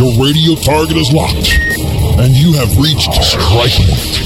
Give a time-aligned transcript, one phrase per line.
[0.00, 1.52] Your radio target is locked,
[2.24, 4.16] and you have reached strike point.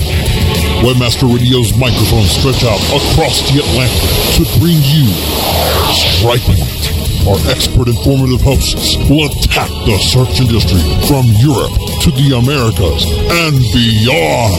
[0.87, 4.07] Webmaster Radio's microphones stretch out across the Atlantic
[4.39, 5.11] to bring you
[5.91, 6.95] Strike Point.
[7.27, 10.79] Our expert informative hosts will attack the search industry
[11.11, 11.75] from Europe
[12.07, 13.11] to the Americas
[13.43, 14.55] and beyond.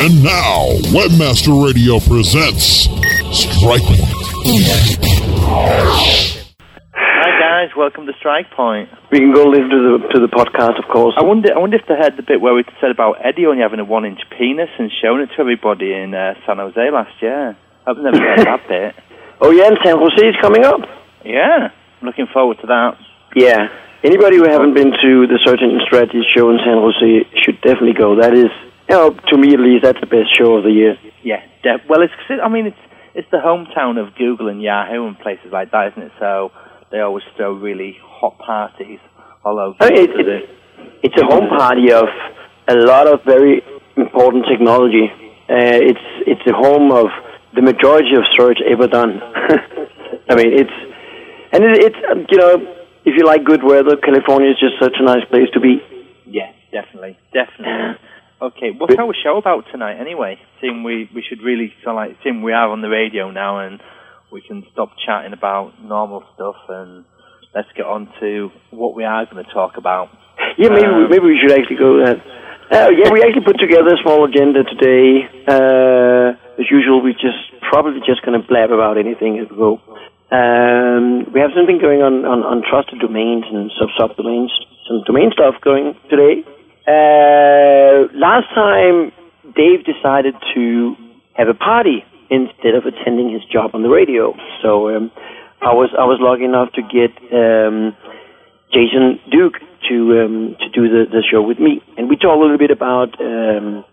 [0.00, 2.88] And now, Webmaster Radio presents
[3.36, 4.00] Strike Point.
[7.64, 8.90] Guys, welcome to Strike Point.
[9.10, 11.14] We can go listen to the to the podcast, of course.
[11.16, 13.62] I wonder, I wonder if they heard the bit where we said about Eddie only
[13.62, 17.56] having a one-inch penis and showing it to everybody in uh, San Jose last year.
[17.86, 18.94] I've never heard that bit.
[19.40, 20.80] Oh yeah, and San Jose is coming up.
[21.24, 22.98] Yeah, I'm looking forward to that.
[23.34, 23.72] Yeah.
[24.04, 27.96] Anybody who haven't been to the Search Engine Strategy show in San Jose should definitely
[27.96, 28.20] go.
[28.20, 28.52] That is,
[28.90, 30.98] you know, to me at least, that's the best show of the year.
[31.22, 35.18] Yeah, def- well, it's I mean it's it's the hometown of Google and Yahoo and
[35.18, 36.12] places like that, isn't it?
[36.20, 36.52] So
[36.94, 39.00] they always throw really hot parties
[39.44, 39.74] all over.
[39.80, 40.46] I mean, it, to it, the-
[41.02, 42.06] it's a home party of
[42.68, 43.62] a lot of very
[43.96, 45.10] important technology.
[45.50, 47.06] Uh, it's it's the home of
[47.54, 49.20] the majority of search ever done.
[50.30, 50.76] I mean, it's
[51.52, 52.54] and it, it's um, you know,
[53.04, 55.82] if you like good weather, California is just such a nice place to be.
[56.26, 57.98] yeah, definitely, definitely.
[58.40, 60.38] Okay, what's our show about tonight anyway?
[60.60, 63.80] Seeing we we should really so like seeing we are on the radio now and
[64.32, 67.04] we can stop chatting about normal stuff and
[67.54, 70.10] let's get on to what we are going to talk about.
[70.58, 72.18] Yeah, maybe we Um, maybe we should actually go that.
[72.70, 75.28] Uh, yeah, we actually put together a small agenda today.
[75.46, 77.38] Uh, as usual, we're just
[77.70, 79.80] probably just going to blab about anything as we go.
[80.32, 84.50] Um, we have something going on, on, on trusted domains and sub subdomains,
[84.88, 86.42] some domain stuff going today.
[86.88, 89.12] Uh, last time,
[89.54, 90.96] Dave decided to
[91.34, 94.34] have a party instead of attending his job on the radio.
[94.62, 95.10] So um,
[95.60, 97.96] I was I was lucky enough to get um,
[98.72, 102.40] Jason Duke to um, to do the, the show with me, and we talk a
[102.40, 103.84] little bit about um,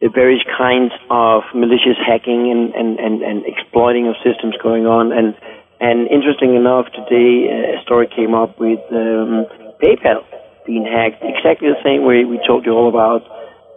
[0.00, 5.12] the various kinds of malicious hacking and, and, and, and exploiting of systems going on.
[5.12, 5.34] And
[5.80, 9.46] and interesting enough, today uh, a story came up with um,
[9.82, 10.24] PayPal
[10.66, 13.22] being hacked, exactly the same way we told you all about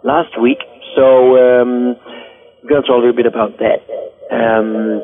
[0.02, 0.58] last week.
[0.96, 1.96] So um,
[2.68, 3.80] going to talk a little bit about that.
[4.30, 5.02] Um,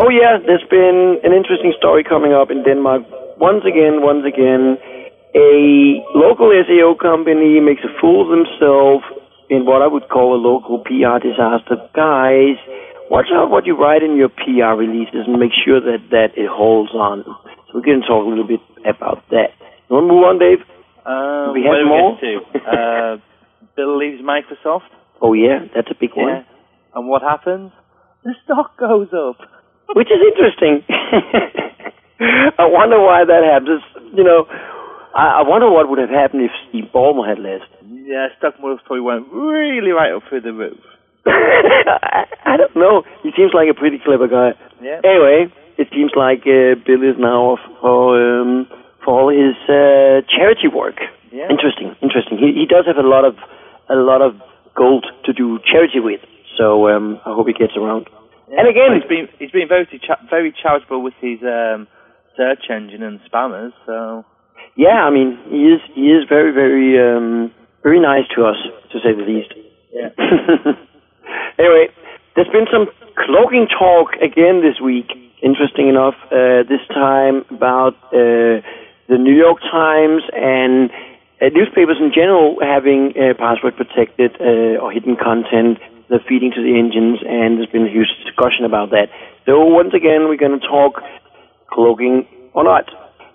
[0.00, 3.02] oh yeah, there's been an interesting story coming up in Denmark.
[3.38, 4.76] Once again, once again,
[5.34, 9.04] a local SEO company makes a fool of themselves
[9.48, 11.76] in what I would call a local PR disaster.
[11.94, 12.56] Guys,
[13.10, 16.48] watch out what you write in your PR releases and make sure that, that it
[16.48, 17.22] holds on.
[17.24, 19.52] So we're going to talk a little bit about that.
[19.88, 20.60] You want to move on, Dave?
[21.06, 22.18] Um, We have more?
[22.20, 22.60] we to?
[22.66, 23.16] Uh,
[23.76, 24.88] Bill leaves Microsoft.
[25.20, 26.22] Oh yeah, that's a big Yeah.
[26.22, 26.46] one.
[26.96, 27.72] And what happens?
[28.24, 29.36] The stock goes up.
[29.94, 30.82] Which is interesting.
[32.58, 33.84] I wonder why that happens.
[34.16, 34.48] You know,
[35.14, 37.68] I, I wonder what would have happened if Steve Ballmer had left.
[37.84, 40.80] Yeah, stock moves probably went really right up through the roof.
[41.26, 43.04] I, I don't know.
[43.22, 44.56] He seems like a pretty clever guy.
[44.80, 45.04] Yeah.
[45.04, 48.66] Anyway, it seems like uh, Bill is now off for um,
[49.04, 50.96] for all his uh, charity work.
[51.30, 51.50] Yeah.
[51.50, 52.38] Interesting, interesting.
[52.38, 53.36] He he does have a lot of
[53.90, 54.40] a lot of
[54.74, 56.20] gold to do charity with.
[56.56, 58.08] So um, I hope he gets around.
[58.48, 58.60] Yeah.
[58.60, 61.86] And again- he's been he's been very cha- very charitable with his um,
[62.36, 63.72] search engine and spammers.
[63.86, 64.24] So
[64.76, 67.52] Yeah, I mean he is he is very very um,
[67.82, 68.56] very nice to us
[68.92, 69.52] to say the least.
[69.92, 70.10] yeah,
[71.58, 71.88] anyway,
[72.34, 72.86] there's been some
[73.16, 75.10] cloaking talk again this week.
[75.42, 78.60] Interesting enough, uh, this time about uh,
[79.08, 80.90] the New York Times and
[81.40, 85.78] uh, newspapers in general having uh, password protected uh, or hidden content
[86.08, 89.08] they're feeding to the engines, and there's been a huge discussion about that.
[89.44, 91.02] So once again, we're going to talk
[91.70, 92.90] cloaking or not.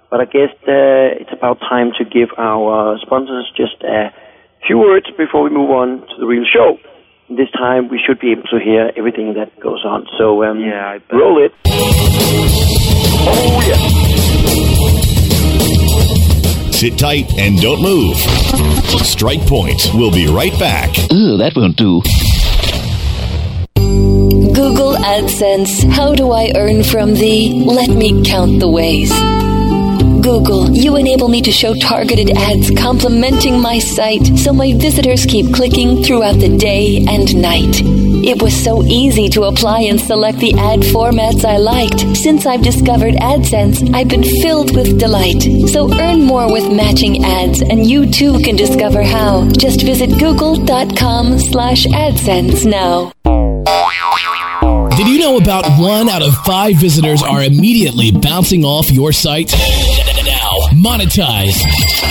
[0.09, 4.11] But I guess uh, it's about time to give our sponsors just a
[4.67, 6.77] few words before we move on to the real show.
[7.29, 10.05] This time we should be able to hear everything that goes on.
[10.17, 11.53] So um, Yeah, I roll it.
[13.23, 13.77] Oh yeah.
[16.71, 18.17] Sit tight and don't move.
[19.06, 19.91] Strike Point.
[19.94, 20.89] We'll be right back.
[21.13, 22.01] Ooh, that won't do.
[24.53, 25.89] Google AdSense.
[25.91, 27.63] How do I earn from thee?
[27.65, 29.11] Let me count the ways.
[30.21, 35.53] Google, you enable me to show targeted ads complementing my site so my visitors keep
[35.53, 37.81] clicking throughout the day and night.
[38.23, 42.15] It was so easy to apply and select the ad formats I liked.
[42.15, 45.41] Since I've discovered AdSense, I've been filled with delight.
[45.69, 49.49] So earn more with matching ads and you too can discover how.
[49.57, 53.11] Just visit google.com slash AdSense now.
[55.21, 59.51] Know about one out of five visitors are immediately bouncing off your site?
[59.51, 61.62] Now, monetize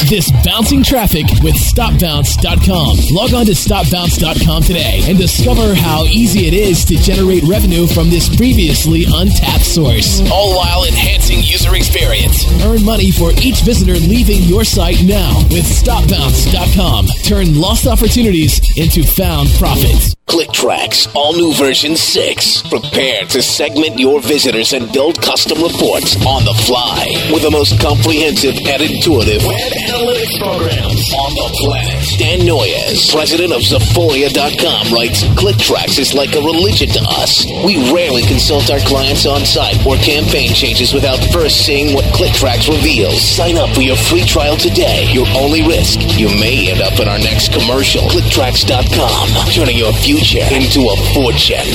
[0.08, 2.98] this bouncing traffic with StopBounce.com.
[3.10, 8.10] Log on to StopBounce.com today and discover how easy it is to generate revenue from
[8.10, 12.46] this previously untapped source, all while enhancing user experience.
[12.62, 17.08] Earn money for each visitor leaving your site now with StopBounce.com.
[17.24, 20.14] Turn lost opportunities into found profits.
[20.30, 22.62] ClickTracks, all new version 6.
[22.70, 27.80] Prepare to segment your visitors and build custom reports on the fly with the most
[27.80, 31.99] comprehensive and intuitive web analytics programs on the planet.
[32.20, 37.46] Dan Noyes, president of Zaforia.com, writes ClickTracks is like a religion to us.
[37.64, 42.68] We rarely consult our clients on site or campaign changes without first seeing what ClickTracks
[42.68, 43.24] reveals.
[43.24, 45.10] Sign up for your free trial today.
[45.14, 48.02] Your only risk, you may end up in our next commercial.
[48.12, 51.72] ClickTracks.com, turning your future into a fortune.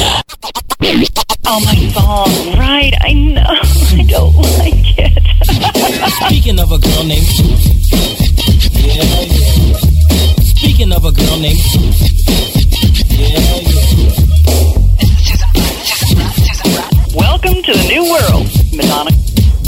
[1.47, 2.59] Oh, my phone.
[2.59, 3.41] Right, I know.
[3.97, 5.09] I don't like it.
[6.29, 7.33] Speaking of a girl named.
[8.85, 9.84] Yeah, yeah.
[10.85, 11.57] Speaking of a girl named.
[13.09, 13.89] Yeah, yeah.
[17.15, 19.09] Welcome to the new world, Madonna.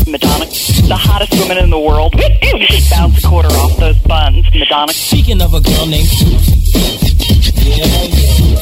[0.05, 2.13] Madonna, the hottest woman in the world.
[2.13, 4.93] You should bounce a quarter off those buns, Madonna.
[4.93, 6.07] Speaking of a girl named.
[7.65, 7.81] Yeah,
[8.13, 8.61] yeah.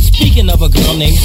[0.00, 1.18] Speaking of a girl named.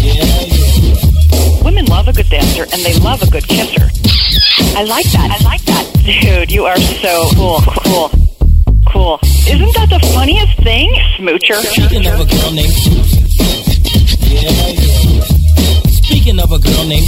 [0.00, 1.62] Yeah, yeah.
[1.62, 3.90] Women love a good dancer and they love a good kisser.
[4.78, 5.30] I like that.
[5.30, 5.84] I like that.
[6.06, 7.60] Dude, you are so cool.
[7.84, 8.10] Cool.
[8.90, 9.18] Cool.
[9.46, 10.90] Isn't that the funniest thing?
[11.16, 11.54] Smoocher.
[11.62, 12.74] Speaking of a girl named.
[14.26, 15.22] Yeah, yeah.
[15.86, 17.06] Speaking of a girl named.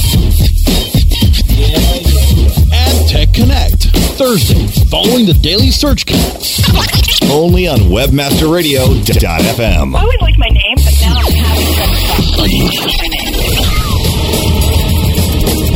[1.50, 2.72] Yeah, yeah.
[2.72, 3.82] Ad Tech Connect,
[4.16, 6.62] Thursday, following the daily search cast.
[7.30, 9.96] Only on WebmasterRadio.fm.
[9.96, 12.70] I always liked my name, but now I'm having trouble my name.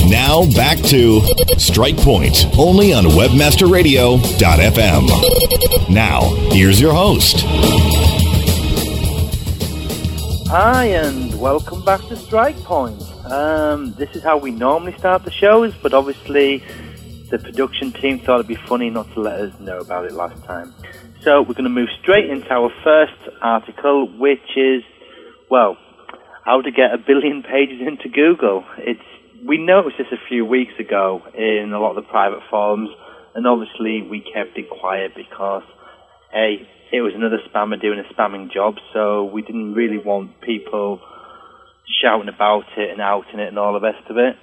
[0.09, 1.21] Now back to
[1.59, 5.91] Strike Point, only on WebmasterRadio.fm.
[5.93, 7.45] Now, here's your host.
[10.49, 13.03] Hi, and welcome back to Strike Point.
[13.25, 16.63] Um, this is how we normally start the shows, but obviously
[17.31, 20.41] the production team thought it'd be funny not to let us know about it last
[20.45, 20.73] time.
[21.23, 24.85] So we're going to move straight into our first article, which is,
[25.51, 25.77] well,
[26.45, 28.65] how to get a billion pages into Google.
[28.79, 29.03] It's
[29.47, 32.91] we noticed this a few weeks ago in a lot of the private forums,
[33.35, 35.63] and obviously we kept it quiet because,
[36.35, 41.01] a, it was another spammer doing a spamming job, so we didn't really want people
[42.03, 44.35] shouting about it and outing it and all the rest of it.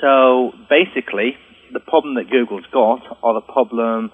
[0.00, 1.36] So basically,
[1.72, 4.10] the problem that Google's got, or the problem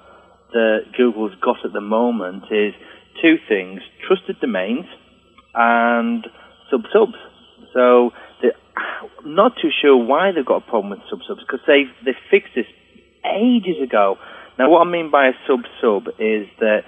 [0.52, 2.74] that Google's got at the moment, is
[3.22, 4.86] two things: trusted domains
[5.54, 6.26] and
[6.70, 7.18] sub subs.
[7.74, 8.10] So
[9.24, 12.54] not too sure why they've got a problem with sub subs because they they fixed
[12.54, 12.66] this
[13.24, 14.18] ages ago.
[14.58, 16.84] Now, what I mean by a sub sub is that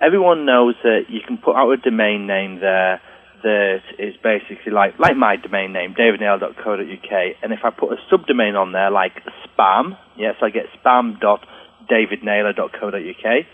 [0.00, 3.00] everyone knows that you can put out a domain name there
[3.42, 8.60] that is basically like like my domain name, davidnaylor.co.uk, and if I put a subdomain
[8.60, 13.46] on there like spam, yes, I get spam.davidnaylor.co.uk.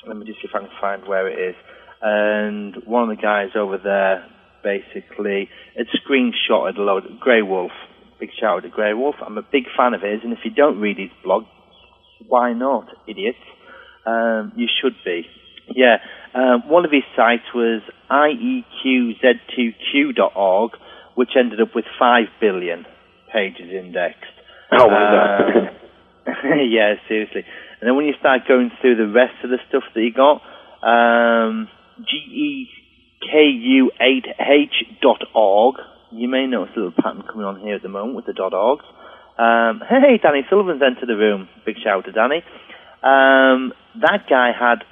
[0.06, 1.56] let me just see if I can find where it is.
[2.02, 4.26] And one of the guys over there
[4.62, 7.72] basically had screenshotted a load Grey Wolf.
[8.20, 9.16] Big shout out to Grey Wolf.
[9.26, 11.46] I'm a big fan of his, and if you don't read his blog,
[12.28, 13.38] why not, idiots?
[14.06, 15.26] Um, you should be.
[15.74, 16.00] Yeah,
[16.34, 20.72] um, one of his sites was ieqz2q.org,
[21.16, 22.86] which ended up with 5 billion
[23.32, 24.26] pages indexed.
[24.72, 25.70] Oh my god.
[26.28, 26.32] Uh,
[26.70, 27.46] yeah, seriously.
[27.80, 30.42] And then when you start going through the rest of the stuff that you got,
[30.82, 31.70] um,
[33.24, 35.76] geku8h.org,
[36.12, 38.54] you may notice a little pattern coming on here at the moment with the dot
[38.54, 38.86] .orgs.
[39.38, 41.50] Um, hey, Danny Sullivan's entered the room.
[41.66, 42.44] Big shout out to Danny.
[43.04, 44.84] Um, that guy had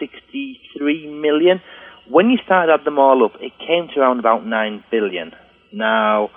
[0.00, 1.60] 63 million.
[2.08, 5.32] When you started adding them all up, it came to around about 9 billion.
[5.72, 6.30] Now,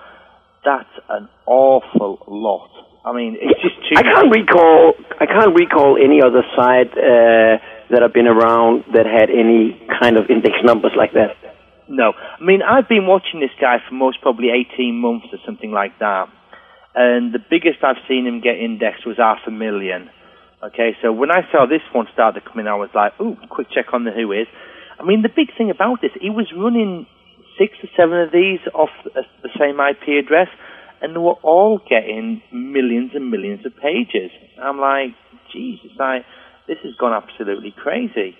[0.64, 2.70] that's an awful lot.
[3.04, 3.96] I mean, it's just too.
[3.96, 4.94] I can't recall.
[5.20, 7.56] I can't recall any other site uh,
[7.90, 11.36] that have been around that had any kind of index numbers like that.
[11.88, 15.72] No, I mean I've been watching this guy for most probably 18 months or something
[15.72, 16.28] like that,
[16.94, 20.10] and the biggest I've seen him get indexed was half a million.
[20.62, 23.36] Okay, so when I saw this one start to come in, I was like, "Ooh,
[23.48, 24.48] quick check on the who is."
[25.00, 27.06] I mean, the big thing about this, he was running
[27.58, 30.48] six or seven of these off the same IP address,
[31.00, 34.30] and they were all getting millions and millions of pages.
[34.60, 35.14] I'm like,
[35.52, 36.24] Jesus, I,
[36.66, 38.36] this has gone absolutely crazy,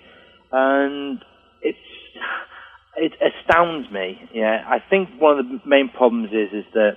[0.53, 1.23] and
[1.63, 1.79] it's
[2.97, 4.21] it astounds me.
[4.33, 6.97] Yeah, I think one of the main problems is is that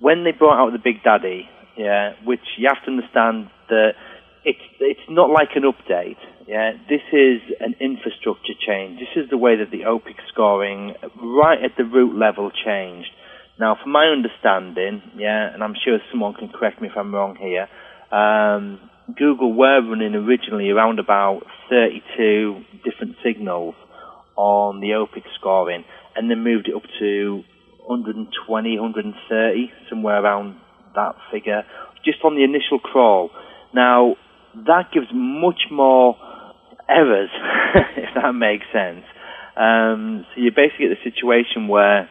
[0.00, 3.92] when they brought out the Big Daddy, yeah, which you have to understand that
[4.44, 6.20] it's it's not like an update.
[6.46, 9.00] Yeah, this is an infrastructure change.
[9.00, 13.08] This is the way that the OPIC scoring, right at the root level, changed.
[13.58, 17.36] Now, from my understanding, yeah, and I'm sure someone can correct me if I'm wrong
[17.36, 17.66] here,
[18.12, 18.78] um,
[19.16, 23.74] Google were running originally around about 32 different signals
[24.36, 25.84] on the OPIC scoring,
[26.14, 27.42] and then moved it up to
[27.86, 30.56] 120, 130, somewhere around
[30.94, 31.62] that figure,
[32.04, 33.30] just on the initial crawl.
[33.72, 34.16] Now,
[34.66, 36.16] that gives much more
[36.88, 37.30] errors,
[37.96, 39.04] if that makes sense.
[39.56, 42.08] Um, so you basically get the situation where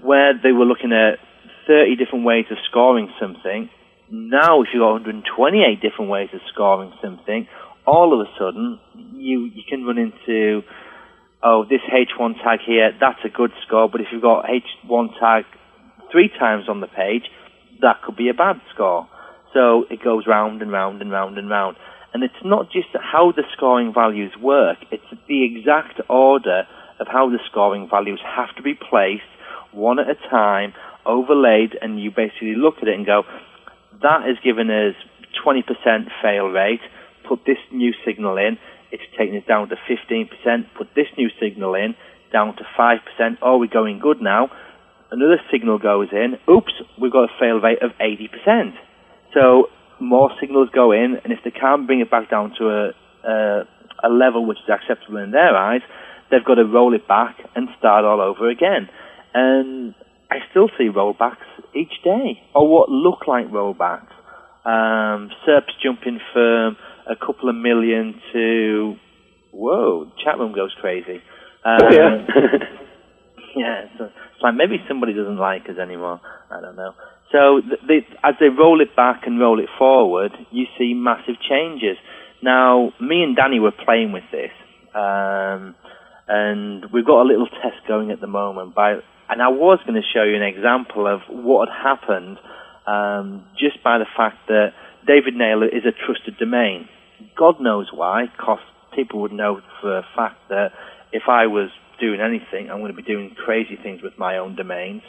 [0.00, 1.18] where they were looking at
[1.66, 3.70] 30 different ways of scoring something.
[4.10, 7.48] Now, if you've got 128 different ways of scoring something,
[7.86, 8.78] all of a sudden
[9.14, 10.62] you you can run into
[11.42, 15.44] oh this H1 tag here that's a good score, but if you've got H1 tag
[16.12, 17.24] three times on the page,
[17.80, 19.08] that could be a bad score.
[19.52, 21.76] So it goes round and round and round and round.
[22.14, 26.62] And it's not just how the scoring values work, it's the exact order
[27.00, 29.22] of how the scoring values have to be placed
[29.72, 30.72] one at a time,
[31.04, 33.24] overlaid, and you basically look at it and go,
[34.00, 34.94] that has given us
[35.44, 35.66] 20%
[36.22, 36.80] fail rate,
[37.28, 38.58] put this new signal in,
[38.92, 40.30] it's taken us down to 15%,
[40.78, 41.96] put this new signal in,
[42.32, 43.00] down to 5%,
[43.42, 44.50] oh, we're going good now.
[45.10, 48.74] Another signal goes in, oops, we've got a fail rate of 80%.
[49.32, 49.68] So
[50.00, 52.90] more signals go in, and if they can't bring it back down to a,
[53.28, 53.62] a,
[54.04, 55.82] a level which is acceptable in their eyes,
[56.30, 58.88] they've got to roll it back and start all over again.
[59.34, 59.94] And
[60.30, 64.12] I still see rollbacks each day, or what look like rollbacks.
[64.64, 66.76] Um, SERPs jumping from
[67.08, 68.96] a couple of million to,
[69.52, 71.20] whoa, chat room goes crazy.
[71.64, 72.26] Um, oh, yeah.
[73.56, 76.20] yeah, so it's like maybe somebody doesn't like us anymore.
[76.50, 76.94] I don't know.
[77.34, 77.58] So
[78.22, 81.96] as they roll it back and roll it forward, you see massive changes.
[82.40, 84.52] Now, me and Danny were playing with this,
[84.94, 85.74] um,
[86.28, 88.76] and we've got a little test going at the moment.
[88.76, 92.38] By, and I was going to show you an example of what had happened
[92.86, 94.68] um, just by the fact that
[95.04, 96.88] David Naylor is a trusted domain.
[97.36, 98.60] God knows why, because
[98.94, 100.70] people would know for a fact that
[101.10, 104.54] if I was doing anything, I'm going to be doing crazy things with my own
[104.54, 105.02] domains.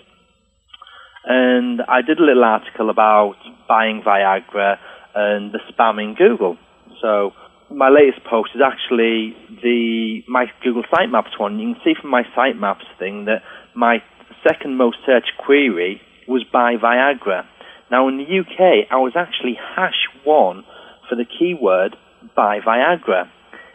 [1.26, 3.36] And I did a little article about
[3.68, 4.78] buying Viagra
[5.16, 6.58] and the spam in Google.
[7.02, 7.32] So
[7.72, 11.60] my latest post is actually the my Google Sitemaps one.
[11.60, 13.42] You can see from my Sitemaps thing that
[13.74, 14.04] my
[14.48, 17.46] second most searched query was buy Viagra.
[17.90, 20.64] Now in the UK, I was actually hash one
[21.10, 21.96] for the keyword
[22.36, 23.30] buy Viagra.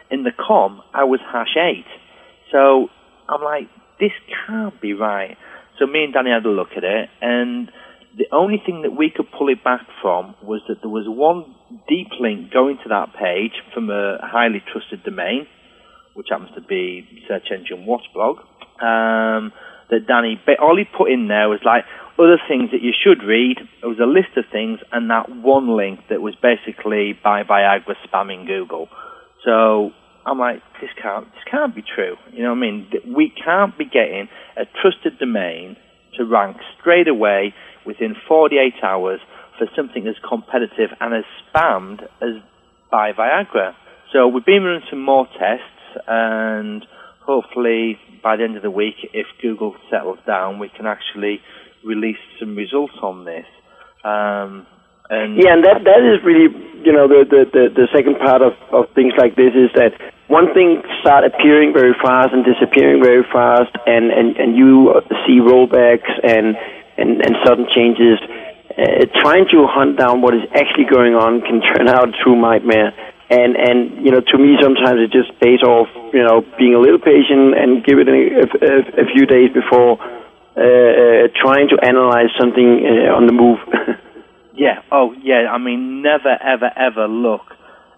[0.09, 1.85] In the com, I was hash eight.
[2.51, 2.89] So
[3.29, 3.67] I'm like,
[3.99, 4.11] this
[4.47, 5.37] can't be right.
[5.81, 7.71] So me and Danny had a look at it, and
[8.15, 11.55] the only thing that we could pull it back from was that there was one
[11.89, 15.47] deep link going to that page from a highly trusted domain,
[16.13, 18.45] which happens to be Search Engine Watchblog.
[18.77, 19.51] Um,
[19.89, 21.85] that Danny, all he put in there was like
[22.19, 23.57] other things that you should read.
[23.81, 27.95] It was a list of things, and that one link that was basically by Viagra
[28.05, 28.87] spamming Google.
[29.43, 29.93] So
[30.25, 32.15] I'm like, this can't, this can't be true.
[32.31, 32.87] You know what I mean?
[33.15, 35.77] We can't be getting a trusted domain
[36.17, 37.53] to rank straight away
[37.85, 39.19] within 48 hours
[39.57, 41.23] for something as competitive and as
[41.53, 42.41] spammed as
[42.91, 43.73] buy Viagra.
[44.11, 46.85] So we've been running some more tests, and
[47.25, 51.39] hopefully by the end of the week, if Google settles down, we can actually
[51.83, 53.45] release some results on this.
[54.03, 54.67] Um,
[55.11, 56.47] and yeah, and that that is really
[56.87, 59.91] you know the the the, the second part of, of things like this is that
[60.31, 64.95] one thing start appearing very fast and disappearing very fast, and and and you
[65.27, 66.55] see rollbacks and
[66.97, 68.17] and and sudden changes.
[68.71, 72.39] Uh, trying to hunt down what is actually going on can turn out a true
[72.39, 72.95] nightmare.
[73.29, 75.91] And and you know, to me, sometimes it just pays off.
[76.15, 79.99] You know, being a little patient and give it a, a, a few days before
[80.55, 83.59] uh, uh, trying to analyze something uh, on the move.
[84.61, 84.85] Yeah.
[84.91, 85.49] Oh, yeah.
[85.51, 87.49] I mean, never, ever, ever look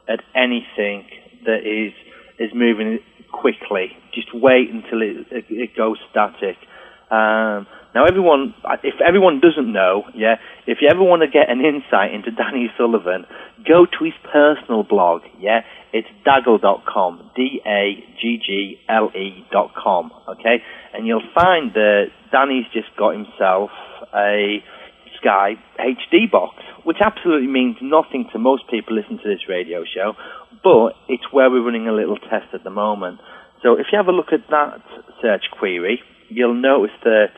[0.07, 1.05] at anything
[1.43, 1.91] that is
[2.39, 2.99] is moving
[3.33, 3.91] quickly.
[4.13, 6.55] Just wait until it it, it goes static.
[7.11, 11.59] Um, now, everyone, if everyone doesn't know, yeah, if you ever want to get an
[11.59, 13.25] insight into Danny Sullivan,
[13.67, 15.61] go to his personal blog, yeah.
[15.91, 17.85] It's daggle.com, D-A-G-G-L-E
[19.51, 20.63] dot com, okay?
[20.91, 23.69] And you'll find that Danny's just got himself
[24.11, 24.63] a
[25.23, 30.13] Sky HD box, which absolutely means nothing to most people listening to this radio show,
[30.63, 33.19] but it's where we're running a little test at the moment.
[33.63, 34.83] So if you have a look at that
[35.21, 37.31] search query, you'll notice that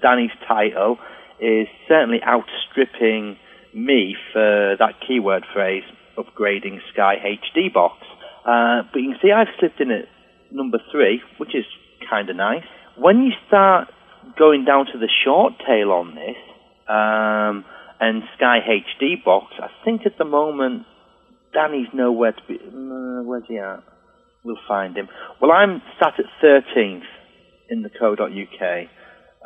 [0.00, 0.98] Danny's title
[1.40, 3.36] is certainly outstripping
[3.74, 5.82] me for that keyword phrase,
[6.16, 7.96] upgrading Sky HD box.
[8.46, 10.06] Uh, but you can see I've slipped in at
[10.52, 11.64] number three, which is
[12.08, 12.64] kind of nice.
[12.96, 13.88] When you start
[14.38, 16.36] going down to the short tail on this,
[16.88, 17.64] um,
[18.00, 20.86] and Sky HD box, I think at the moment
[21.52, 22.54] Danny's nowhere to be.
[22.54, 23.82] Uh, where's he at?
[24.44, 25.08] We'll find him.
[25.40, 27.02] Well, I'm sat at 13th
[27.70, 28.88] in the co.uk.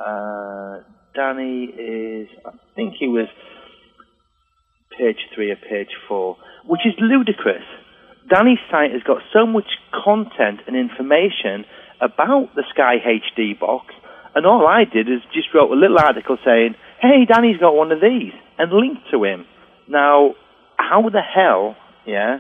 [0.01, 0.83] Uh,
[1.15, 3.29] Danny is, I think he was
[4.99, 7.65] page three or page four, which is ludicrous.
[8.29, 11.65] Danny's site has got so much content and information
[12.01, 13.95] about the Sky HD box,
[14.35, 17.93] and all I did is just wrote a little article saying, hey, Danny's got one
[17.93, 19.47] of these, and linked to him.
[19.89, 20.35] Now,
[20.77, 21.77] how the hell,
[22.07, 22.39] yeah,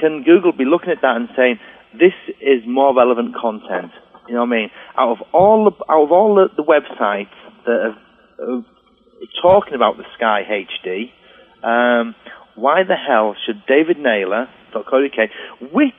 [0.00, 1.58] can Google be looking at that and saying,
[1.92, 3.92] this is more relevant content?
[4.28, 4.70] You know what I mean?
[4.98, 7.34] Out of all the, out of all the, the websites
[7.64, 7.94] that
[8.40, 8.64] are, are
[9.40, 10.42] talking about the Sky
[10.84, 11.10] HD,
[11.66, 12.14] um,
[12.54, 15.94] why the hell should David Naylor, .co.uk, which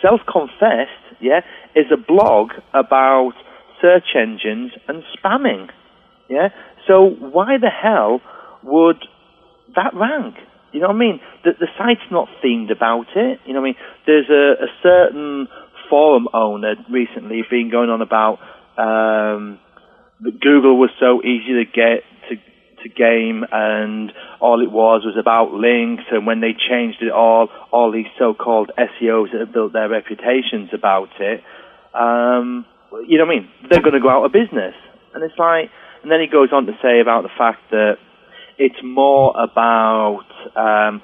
[0.00, 1.40] self-confessed, yeah,
[1.74, 3.32] is a blog about
[3.80, 5.68] search engines and spamming,
[6.28, 6.48] yeah.
[6.86, 8.20] So why the hell
[8.62, 9.02] would
[9.74, 10.36] that rank?
[10.72, 11.20] You know what I mean?
[11.44, 13.40] The, the site's not themed about it.
[13.46, 13.76] You know what I mean?
[14.06, 15.48] There's a, a certain
[15.90, 18.38] forum owner recently been going on about
[18.78, 19.58] um,
[20.20, 22.36] that Google was so easy to get to
[22.82, 26.04] to game, and all it was was about links.
[26.10, 30.70] And when they changed it all, all these so-called SEOs that have built their reputations
[30.72, 31.42] about it,
[31.94, 32.64] um,
[33.06, 33.48] you know what I mean?
[33.68, 34.74] They're going to go out of business.
[35.14, 35.70] And it's like,
[36.02, 37.96] and then he goes on to say about the fact that
[38.58, 41.02] it's more about um,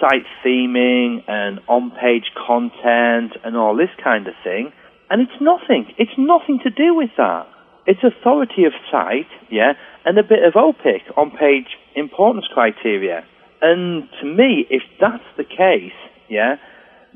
[0.00, 4.72] site theming and on-page content and all this kind of thing.
[5.10, 5.92] And it's nothing.
[5.98, 7.46] It's nothing to do with that.
[7.86, 9.72] It's authority of site, yeah,
[10.04, 13.24] and a bit of OPIC on-page importance criteria.
[13.60, 15.94] And to me, if that's the case,
[16.28, 16.56] yeah,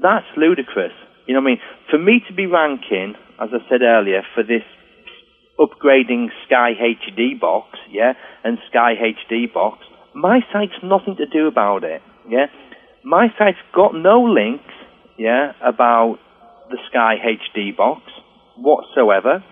[0.03, 0.93] that's ludicrous.
[1.27, 1.61] You know what I mean?
[1.91, 4.63] For me to be ranking, as I said earlier, for this
[5.59, 8.13] upgrading Sky HD box, yeah,
[8.45, 9.79] and Sky HD box,
[10.15, 12.47] my site's nothing to do about it, yeah.
[13.05, 14.73] My site's got no links,
[15.17, 16.19] yeah, about
[16.71, 18.03] the Sky HD box
[18.57, 19.45] whatsoever.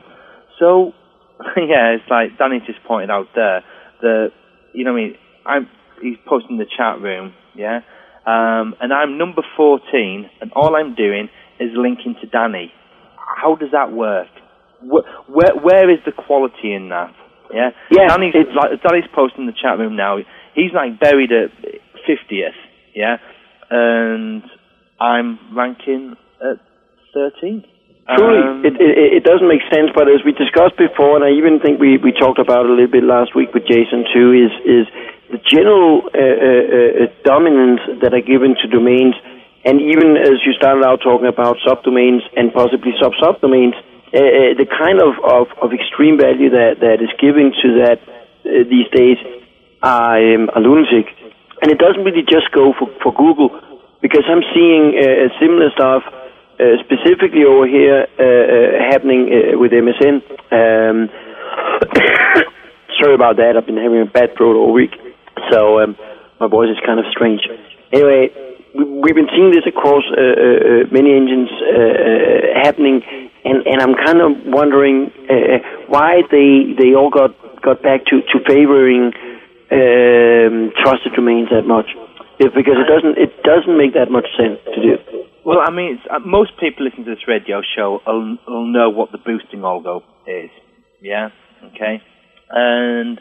[0.58, 0.92] So,
[1.56, 3.62] yeah, it's like Danny just pointed out there
[4.02, 4.32] that
[4.74, 5.14] you know, I mean,
[5.46, 5.68] I'm
[6.02, 7.80] he's posting in the chat room, yeah,
[8.26, 11.28] um, and I'm number fourteen, and all I'm doing
[11.60, 12.72] is linking to Danny.
[13.16, 14.28] How does that work?
[14.88, 17.14] Where where is the quality in that?
[17.52, 18.08] Yeah, yeah.
[18.08, 20.18] Danny's like Danny's posting in the chat room now.
[20.54, 21.50] He's like buried at
[22.06, 22.56] fiftieth.
[22.94, 23.16] Yeah,
[23.70, 24.42] and
[25.00, 26.60] I'm ranking at
[27.12, 27.66] thirteenth.
[28.04, 29.88] Truly, um, it, it, it doesn't make sense.
[29.96, 32.76] But as we discussed before, and I even think we, we talked about it a
[32.76, 34.84] little bit last week with Jason too, is is
[35.32, 36.64] the general uh, uh,
[37.00, 39.16] uh, dominance that are given to domains,
[39.64, 43.72] and even as you started out talking about subdomains and possibly sub subdomains
[44.14, 47.98] uh, uh, the kind of, of, of, extreme value that, that is given to that
[48.46, 49.18] uh, these days
[49.82, 51.10] are, um, are lunatic.
[51.58, 53.50] And it doesn't really just go for, for Google,
[53.98, 60.22] because I'm seeing uh, similar stuff uh, specifically over here uh, happening with MSN.
[60.54, 61.10] Um,
[63.02, 63.58] sorry about that.
[63.58, 64.94] I've been having a bad throat all week,
[65.50, 65.98] so um,
[66.38, 67.42] my voice is kind of strange.
[67.90, 68.30] Anyway,
[68.78, 70.06] we've been seeing this across
[70.94, 71.50] many engines
[72.62, 73.02] happening
[73.44, 78.20] and and I'm kind of wondering uh, why they they all got got back to
[78.20, 79.12] to favoring
[79.70, 81.86] um, trusted domains that much.
[82.38, 84.96] If, because it doesn't it doesn't make that much sense to do.
[85.44, 89.12] Well, I mean, uh, most people listening to this radio show will, will know what
[89.12, 90.50] the boosting algo is.
[91.02, 91.28] Yeah,
[91.66, 92.00] okay,
[92.48, 93.20] and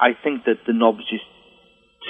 [0.00, 1.24] I think that the knob's just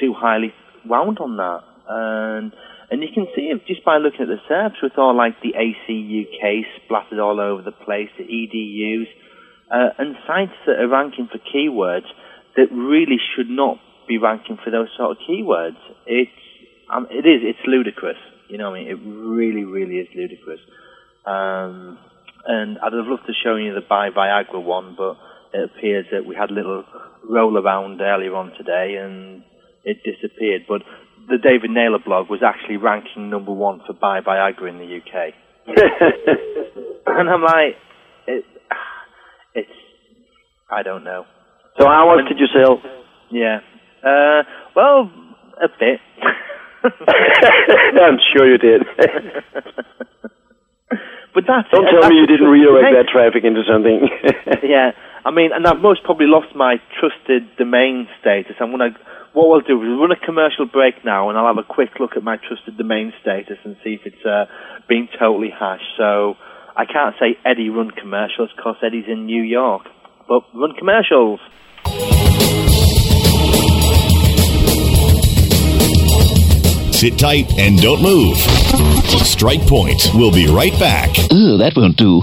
[0.00, 0.53] too highly
[0.85, 2.53] wound on that, and
[2.90, 5.54] and you can see it just by looking at the SERPs with all like the
[5.54, 9.06] ACUK splattered all over the place, the EDUs,
[9.70, 12.06] uh, and sites that are ranking for keywords
[12.56, 15.80] that really should not be ranking for those sort of keywords.
[16.06, 16.30] It's
[16.92, 18.18] um, it is it's ludicrous.
[18.48, 18.90] You know what I mean?
[18.90, 20.60] It really, really is ludicrous.
[21.24, 21.98] Um,
[22.46, 25.16] and I'd have loved to show you the Buy Viagra one, but
[25.54, 26.84] it appears that we had a little
[27.28, 29.42] roll around earlier on today and
[29.82, 30.62] it disappeared.
[30.68, 30.82] But
[31.28, 35.34] the David Naylor blog was actually ranking number one for Buy Viagra in the UK.
[37.06, 37.76] and I'm like,
[38.26, 38.44] it,
[39.54, 39.70] it's,
[40.70, 41.24] I don't know.
[41.78, 42.80] So how much did you sell?
[43.30, 43.60] Yeah.
[44.04, 44.42] Uh,
[44.76, 45.10] well,
[45.62, 46.00] a bit.
[46.84, 48.82] I'm sure you did.
[51.34, 51.90] but that's Don't it.
[51.90, 54.08] tell That's me you didn't redirect that traffic into something.
[54.62, 54.92] yeah,
[55.24, 58.56] I mean, and I've most probably lost my trusted domain status.
[58.60, 58.94] I'm gonna,
[59.34, 62.12] what we'll do is run a commercial break now, and I'll have a quick look
[62.16, 64.46] at my trusted domain status and see if it's uh,
[64.88, 65.84] been totally hashed.
[65.98, 66.36] So
[66.76, 69.82] I can't say Eddie run commercials because Eddie's in New York,
[70.28, 71.40] but run commercials.
[76.94, 78.38] Sit tight and don't move.
[79.26, 80.10] Strike Point.
[80.14, 81.10] We'll be right back.
[81.32, 82.22] Ooh, that won't do.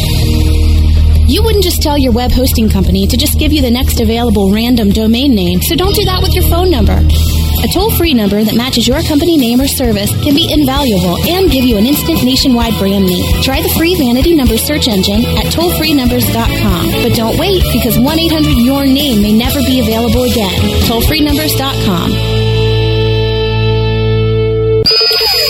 [1.31, 4.51] You wouldn't just tell your web hosting company to just give you the next available
[4.51, 6.91] random domain name, so don't do that with your phone number.
[6.91, 11.49] A toll free number that matches your company name or service can be invaluable and
[11.49, 13.23] give you an instant nationwide brand name.
[13.43, 16.83] Try the free vanity number search engine at tollfreenumbers.com.
[16.99, 20.59] But don't wait because 1 800 Your Name may never be available again.
[20.83, 22.50] Tollfreenumbers.com.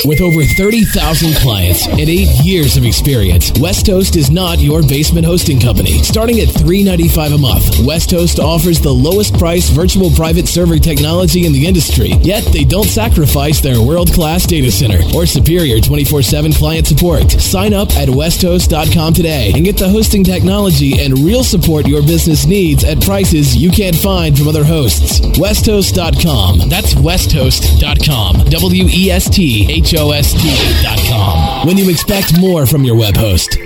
[0.04, 5.28] With over 30,000 clients and eight years of experience, West Host is not your basement
[5.28, 6.02] hosting company.
[6.02, 11.46] Starting at 395 a month, West Host offers the lowest price virtual private server technology
[11.46, 16.88] in the industry, yet they don't sacrifice their world-class data center or superior 24-7 client
[16.88, 17.30] support.
[17.30, 22.48] Sign up at westhost.com today and get the hosting technology and real support your business
[22.48, 25.22] needs at prices you can't find from other hosts.
[25.38, 26.70] Westhost.com.
[26.70, 28.50] That's westhost.com.
[28.50, 31.68] W-E-S-T-H-O-S-T dot com.
[31.68, 33.58] When you expect more from your web host.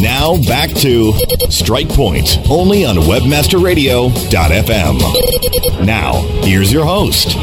[0.00, 1.12] Now back to
[1.50, 5.86] Strike Point, only on WebmasterRadio.fm.
[5.86, 7.36] Now, here's your host.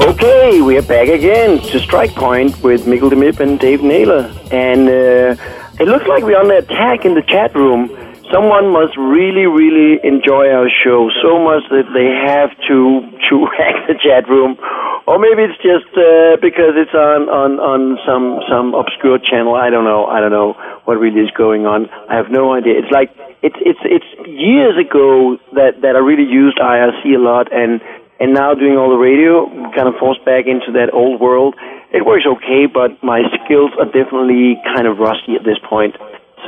[0.00, 4.32] Okay, we are back again to Strike Point with Mikkel deMib and Dave Naylor.
[4.52, 5.34] And uh,
[5.80, 7.90] it looks like we're on the attack in the chat room.
[8.32, 13.86] Someone must really, really enjoy our show so much that they have to to hack
[13.86, 14.58] the chat room,
[15.06, 19.54] or maybe it's just uh, because it's on, on, on some some obscure channel.
[19.54, 20.06] I don't know.
[20.06, 21.86] I don't know what really is going on.
[22.10, 22.82] I have no idea.
[22.82, 23.14] It's like
[23.46, 27.78] it's it's it's years ago that that I really used IRC a lot, and
[28.18, 31.54] and now doing all the radio, kind of forced back into that old world.
[31.94, 35.94] It works okay, but my skills are definitely kind of rusty at this point.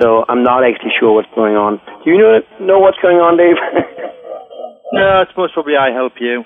[0.00, 1.80] So I'm not actually sure what's going on.
[2.04, 3.56] Do you know know what's going on, Dave?
[4.90, 6.44] No, it's most probably I help you.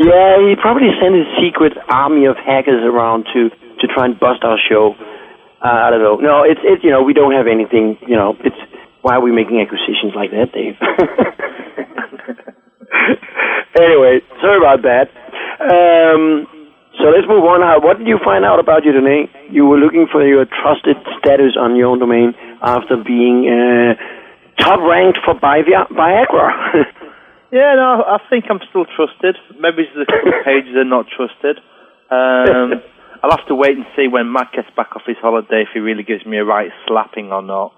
[0.00, 4.40] yeah, he probably sent his secret army of hackers around to to try and bust
[4.44, 4.96] our show.
[5.60, 6.16] Uh, I don't know.
[6.16, 7.98] No, it's it's you know we don't have anything.
[8.08, 8.56] You know, it's
[9.02, 10.80] why are we making acquisitions like that, Dave?
[13.78, 15.12] anyway, sorry about that.
[15.60, 16.46] Um,
[16.98, 17.60] so let's move on.
[17.62, 19.28] How, what did you find out about your domain?
[19.50, 23.94] You were looking for your trusted status on your own domain after being uh,
[24.62, 26.84] top ranked for Bivia- Viagra.
[27.52, 29.36] Yeah, no, I think I'm still trusted.
[29.60, 30.08] Maybe the
[30.44, 31.60] pages are not trusted.
[32.08, 32.80] Um,
[33.22, 35.80] I'll have to wait and see when Matt gets back off his holiday if he
[35.80, 37.74] really gives me a right slapping or not.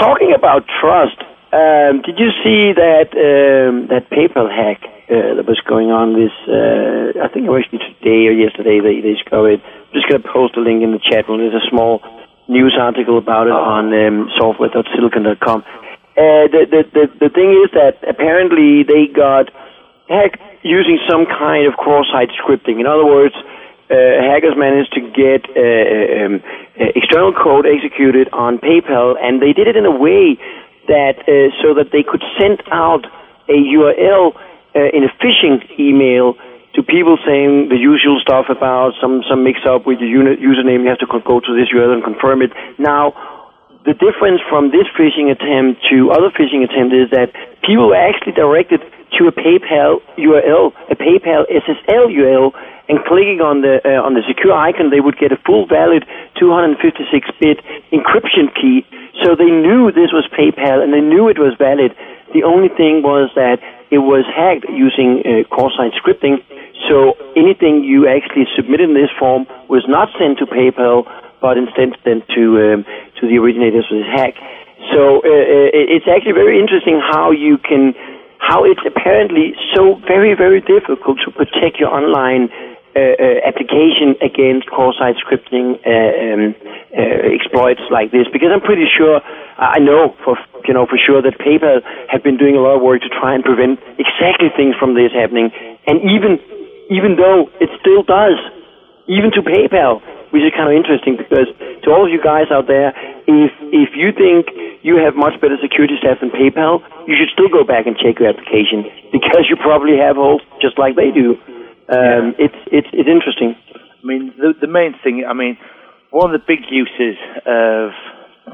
[0.00, 1.20] Talking about trust,
[1.52, 4.80] um, did you see that um, that PayPal hack
[5.12, 6.32] uh, that was going on this?
[6.48, 9.60] Uh, I think it was today or yesterday they, they discovered.
[9.60, 11.44] I'm just going to post a link in the chat room.
[11.44, 12.00] There's a small
[12.48, 15.60] news article about it on um, software.silicon.com.
[16.12, 19.48] Uh, the, the the the thing is that apparently they got
[20.08, 22.80] hacked using some kind of cross-site scripting.
[22.80, 23.34] In other words,
[23.88, 26.44] uh, hackers managed to get uh, um,
[26.76, 30.36] uh, external code executed on PayPal, and they did it in a way
[30.88, 33.04] that uh, so that they could send out
[33.48, 36.34] a URL uh, in a phishing email
[36.74, 40.84] to people saying the usual stuff about some some mix up with your username.
[40.84, 42.52] You have to go to this URL and confirm it.
[42.78, 43.12] Now,
[43.84, 47.34] the difference from this phishing attempt to other phishing attempts is that
[47.66, 48.80] people were actually directed
[49.18, 52.52] to a PayPal URL, a PayPal SSL URL,
[52.88, 56.04] and clicking on the uh, on the secure icon, they would get a full valid
[56.40, 57.60] 256-bit
[57.92, 58.84] encryption key.
[59.22, 61.94] So they knew this was PayPal, and they knew it was valid.
[62.32, 63.58] The only thing was that
[63.90, 66.40] it was hacked using uh, cross-site scripting.
[66.88, 71.04] So anything you actually submitted in this form was not sent to PayPal,
[71.40, 72.84] but instead sent to um,
[73.20, 74.34] to the originators of this hack.
[74.90, 77.94] So uh, uh, it's actually very interesting how you can,
[78.38, 82.48] how it's apparently so very very difficult to protect your online
[82.96, 86.54] application against cross-site scripting uh, um,
[86.92, 89.20] uh, exploits like this because I'm pretty sure
[89.56, 90.36] I know for
[90.68, 91.80] you know for sure that PayPal
[92.12, 95.12] have been doing a lot of work to try and prevent exactly things from this
[95.12, 95.50] happening.
[95.88, 96.36] And even
[96.92, 98.36] even though it still does
[99.08, 100.02] even to PayPal
[100.32, 101.44] which is kind of interesting because
[101.84, 102.96] to all of you guys out there
[103.28, 104.48] if if you think
[104.80, 108.20] you have much better security staff than PayPal you should still go back and check
[108.20, 111.36] your application because you probably have holes just like they do
[111.92, 113.54] um, it's it's it's interesting.
[113.76, 115.24] I mean, the the main thing.
[115.28, 115.58] I mean,
[116.10, 117.92] one of the big uses of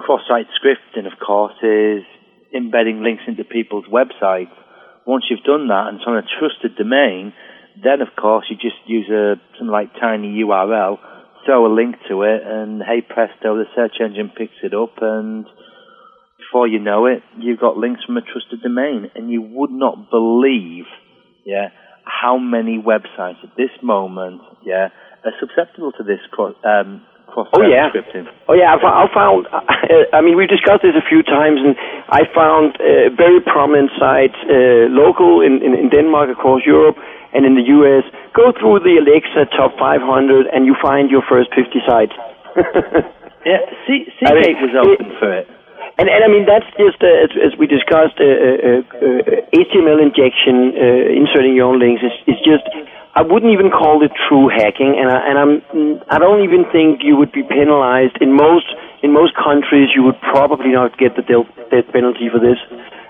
[0.02, 2.02] cross-site scripting, of course, is
[2.54, 4.52] embedding links into people's websites.
[5.06, 7.32] Once you've done that and it's on a trusted domain,
[7.82, 10.98] then of course you just use a something like tiny URL,
[11.46, 15.46] throw a link to it, and hey presto, the search engine picks it up, and
[16.38, 20.10] before you know it, you've got links from a trusted domain, and you would not
[20.10, 20.84] believe,
[21.44, 21.68] yeah,
[22.08, 24.88] how many websites at this moment, yeah,
[25.24, 27.90] are susceptible to this cross, um, cross Oh yeah.
[27.92, 28.26] scripting.
[28.48, 29.40] Oh yeah, I, fo- I found.
[30.16, 31.76] I mean, we've discussed this a few times, and
[32.08, 36.96] I found uh, very prominent sites, uh, local in, in, in Denmark, across Europe,
[37.34, 38.04] and in the U.S.
[38.32, 42.16] Go through the Alexa top 500, and you find your first 50 sites.
[43.46, 45.46] Yeah, C- I mean, Seagate was open for it.
[45.98, 49.98] And, and I mean, that's just, uh, as, as we discussed, uh, uh, uh, HTML
[49.98, 52.62] injection, uh, inserting your own links, is, just,
[53.18, 55.52] I wouldn't even call it true hacking, and, I, and I'm,
[56.06, 58.14] I don't even think you would be penalized.
[58.22, 58.70] In most,
[59.02, 62.62] in most countries, you would probably not get the death penalty for this.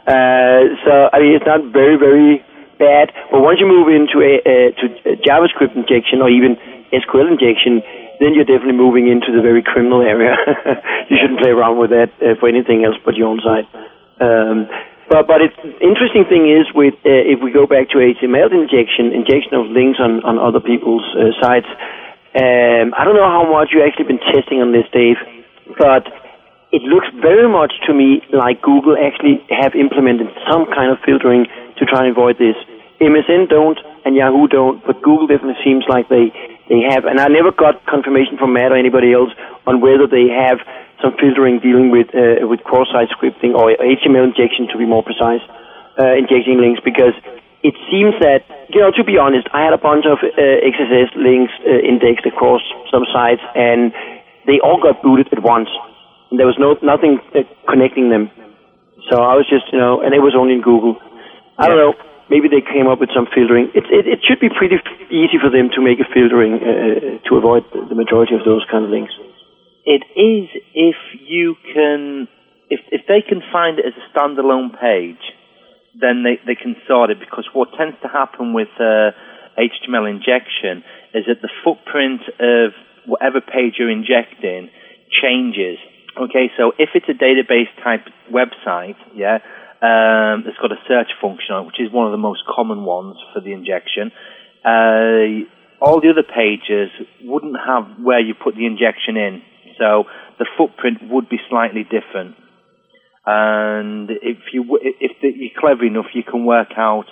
[0.08, 2.40] Uh, so, I mean, it's not very, very
[2.80, 4.84] bad, but once you move into a, uh, to
[5.28, 6.56] JavaScript injection or even
[6.88, 7.84] SQL injection,
[8.20, 10.34] then you're definitely moving into the very criminal area.
[11.10, 13.66] you shouldn't play around with that uh, for anything else but your own site.
[14.20, 14.66] Um,
[15.08, 19.16] but but it's interesting thing is with uh, if we go back to HTML injection,
[19.16, 21.70] injection of links on on other people's uh, sites.
[22.36, 25.16] Um, I don't know how much you actually been testing on this, Dave,
[25.80, 26.04] but
[26.70, 31.48] it looks very much to me like Google actually have implemented some kind of filtering
[31.80, 32.56] to try and avoid this.
[33.00, 36.28] MSN don't and Yahoo don't, but Google definitely seems like they
[36.68, 37.04] they have.
[37.04, 39.32] And I never got confirmation from Matt or anybody else
[39.66, 40.60] on whether they have
[41.02, 45.40] some filtering dealing with uh, with cross-site scripting or HTML injection to be more precise,
[45.98, 47.14] uh, injecting links because
[47.62, 51.16] it seems that you know to be honest, I had a bunch of uh, XSS
[51.16, 53.92] links uh, indexed across some sites and
[54.46, 55.68] they all got booted at once.
[56.30, 58.30] And there was no nothing uh, connecting them.
[59.08, 61.00] So I was just you know, and it was only in Google.
[61.56, 63.72] I don't know maybe they came up with some filtering.
[63.74, 64.76] It, it, it should be pretty
[65.10, 68.64] easy for them to make a filtering uh, to avoid the, the majority of those
[68.70, 69.12] kind of links.
[69.84, 72.28] It is if you can,
[72.68, 75.22] if if they can find it as a standalone page,
[75.96, 77.18] then they they can sort it.
[77.20, 79.16] Because what tends to happen with uh,
[79.56, 82.72] HTML injection is that the footprint of
[83.06, 84.70] whatever page you're injecting
[85.08, 85.78] changes.
[86.20, 89.38] Okay, so if it's a database type website, yeah,
[89.80, 92.84] um, it's got a search function on it, which is one of the most common
[92.84, 94.10] ones for the injection.
[94.64, 95.46] Uh,
[95.80, 96.90] all the other pages
[97.22, 99.42] wouldn't have where you put the injection in,
[99.78, 100.04] so
[100.38, 102.34] the footprint would be slightly different.
[103.24, 107.06] And if you if you're clever enough, you can work out.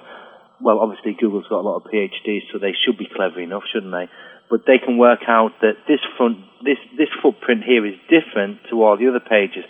[0.61, 3.92] Well, obviously Google's got a lot of PhDs, so they should be clever enough, shouldn't
[3.92, 4.09] they?
[4.50, 8.83] But they can work out that this front this this footprint here is different to
[8.83, 9.62] all the other pages.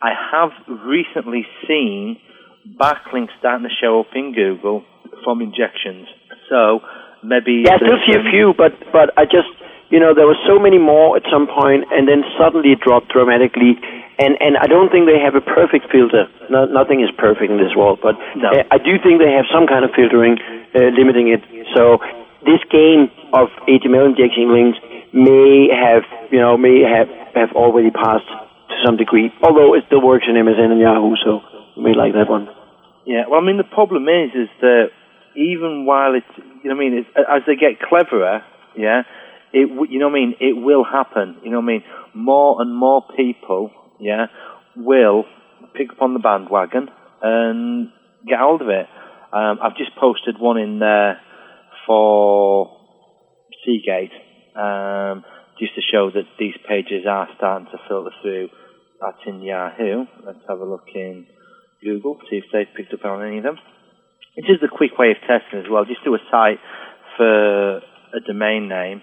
[0.00, 2.18] I have recently seen
[2.74, 4.84] backlinks starting to show up in Google
[5.24, 6.08] from injections.
[6.50, 6.80] So
[7.22, 9.48] maybe Yeah, I still see a few, but but I just
[9.90, 13.08] you know there were so many more at some point, and then suddenly it dropped
[13.12, 13.78] dramatically.
[14.18, 16.26] And and I don't think they have a perfect filter.
[16.50, 18.48] No, nothing is perfect in this world, but No.
[18.50, 20.38] uh, I do think they have some kind of filtering
[20.74, 21.42] uh, limiting it.
[21.76, 21.98] So
[22.44, 24.78] this game of HTML injection links
[25.12, 26.02] may have
[26.32, 28.26] you know may have have already passed
[28.70, 29.30] to some degree.
[29.42, 31.40] Although it still works in MSN and Yahoo, so
[31.76, 32.48] may like that one.
[33.06, 34.86] Yeah, well, I mean, the problem is, is that
[35.36, 36.26] even while it's,
[36.62, 38.42] you know I mean, as they get cleverer,
[38.76, 39.02] yeah,
[39.52, 41.36] it, you know I mean, it will happen.
[41.44, 41.84] You know I mean?
[42.14, 44.26] More and more people, yeah,
[44.74, 45.24] will
[45.74, 46.88] pick up on the bandwagon
[47.22, 47.90] and
[48.26, 48.86] get hold of it.
[49.32, 51.20] Um, I've just posted one in there
[51.86, 52.76] for
[53.64, 54.12] Seagate,
[54.56, 55.24] um,
[55.58, 58.48] just to show that these pages are starting to filter through.
[59.00, 60.06] That's in Yahoo.
[60.24, 61.26] Let's have a look in
[61.82, 63.58] Google, see if they've picked up on any of them.
[64.36, 65.84] It's just a quick way of testing as well.
[65.84, 66.58] Just do a site
[67.16, 69.02] for a domain name,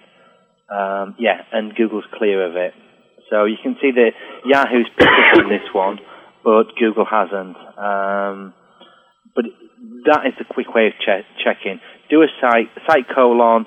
[0.70, 2.72] um, yeah, and Google's clear of it.
[3.30, 4.10] So you can see that
[4.44, 5.98] Yahoo's picked up on this one,
[6.44, 7.56] but Google hasn't.
[7.78, 8.54] Um,
[9.34, 9.44] but
[10.06, 11.80] that is the quick way of che- checking.
[12.10, 13.66] Do a site, site colon,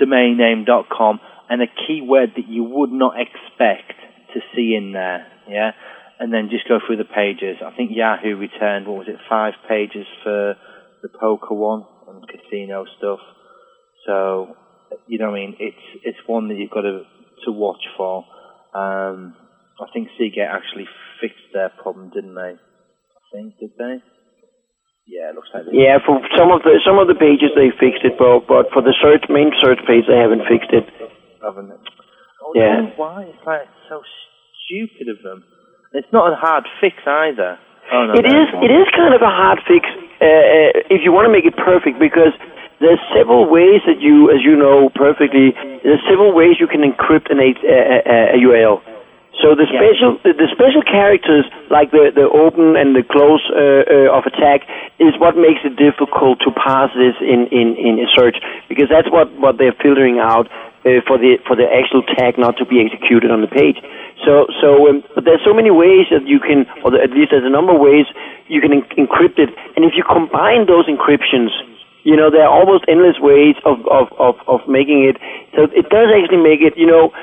[0.00, 3.92] domainname.com, and a keyword that you would not expect
[4.34, 5.72] to see in there, yeah?
[6.22, 7.58] And then just go through the pages.
[7.58, 10.54] I think Yahoo returned, what was it, five pages for
[11.02, 13.18] the poker one and casino stuff.
[14.06, 14.54] So,
[15.10, 15.56] you know what I mean?
[15.58, 17.02] It's, it's one that you've got to,
[17.46, 18.22] to watch for.
[18.70, 19.34] Um,
[19.82, 20.86] I think Seagate actually
[21.20, 22.54] fixed their problem, didn't they?
[22.54, 23.98] I think, did they?
[25.10, 27.74] Yeah, it looks like they Yeah, for some of the some of the pages they
[27.74, 30.86] fixed it, but but for the search main search page they haven't fixed it.
[31.42, 31.74] haven't?
[32.38, 32.86] Oh, Yeah.
[32.94, 33.26] why?
[33.26, 33.98] It's like so
[34.62, 35.42] stupid of them.
[35.92, 37.58] It's not a hard fix either.
[37.92, 38.48] Oh no, It is.
[38.64, 39.84] It is kind of a hard fix
[40.22, 42.32] uh, uh, if you want to make it perfect because
[42.80, 45.52] there's several ways that you, as you know perfectly,
[45.82, 48.80] there's several ways you can encrypt an a, a, a URL.
[49.42, 53.82] So the special the, the special characters like the the open and the close uh,
[53.84, 54.62] uh, of attack
[55.02, 59.10] is what makes it difficult to parse this in in in a search because that's
[59.10, 60.46] what what they're filtering out
[60.84, 63.78] uh, for the for the actual tag not to be executed on the page.
[64.26, 67.46] So so um, but there's so many ways that you can, or at least there's
[67.46, 68.06] a number of ways
[68.48, 71.50] you can en- encrypt it, and if you combine those encryptions,
[72.02, 75.16] you know there are almost endless ways of of of, of making it.
[75.54, 77.14] So it does actually make it, you know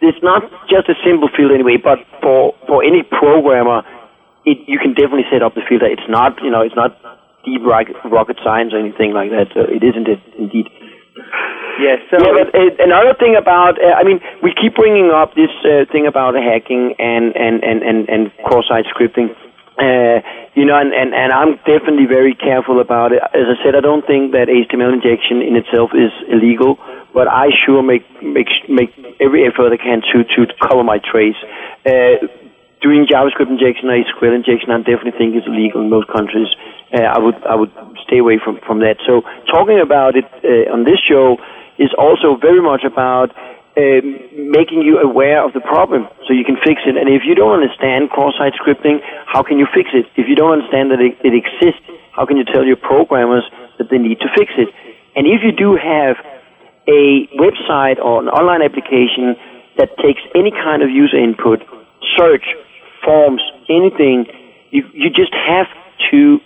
[0.00, 3.82] it's not just a simple field anyway, but for for any programmer,
[4.46, 5.86] it, you can definitely set up the filter.
[5.86, 6.94] It's not you know it's not
[7.44, 9.50] deep rocket, rocket science or anything like that.
[9.54, 10.70] So it isn't it indeed.
[11.78, 15.34] Yeah, so yeah, but uh, another thing about, uh, I mean, we keep bringing up
[15.38, 19.30] this uh, thing about hacking and and and and, and cross-site scripting.
[19.78, 20.18] Uh,
[20.58, 23.22] you know, and, and, and I'm definitely very careful about it.
[23.30, 26.82] As I said, I don't think that HTML injection in itself is illegal,
[27.14, 28.90] but I sure make make make
[29.22, 31.38] every effort I can to to cover my trace.
[31.86, 32.26] Uh,
[32.82, 36.50] doing JavaScript injection or SQL injection, I definitely think is illegal in most countries.
[36.90, 37.70] Uh, I would I would
[38.02, 38.98] stay away from from that.
[39.06, 41.38] So talking about it uh, on this show
[41.78, 43.30] is also very much about
[43.78, 44.02] uh,
[44.34, 46.98] making you aware of the problem so you can fix it.
[46.98, 50.06] And if you don't understand cross-site scripting, how can you fix it?
[50.16, 53.46] If you don't understand that it, it exists, how can you tell your programmers
[53.78, 54.68] that they need to fix it?
[55.14, 56.18] And if you do have
[56.88, 59.36] a website or an online application
[59.76, 61.62] that takes any kind of user input,
[62.16, 62.44] search,
[63.04, 64.26] forms, anything,
[64.70, 65.66] you, you just have
[66.10, 66.38] to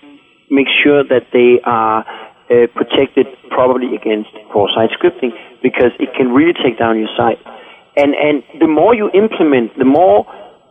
[0.51, 2.05] make sure that they are
[2.51, 5.31] uh, protected probably against cross-site scripting
[5.63, 7.39] because it can really take down your site.
[7.97, 10.27] And and the more you implement, the more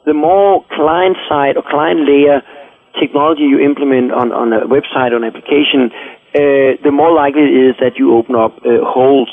[0.06, 2.42] the more client side or client layer
[3.00, 5.92] technology you implement on, on a website or an application,
[6.34, 9.30] uh, the more likely it is that you open up uh, holes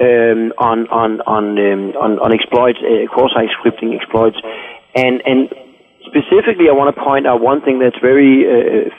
[0.00, 4.36] um, on on on, um, on on exploits, uh, cross-site scripting exploits,
[4.94, 5.48] and and
[6.06, 8.90] specifically, I want to point out one thing that's very uh,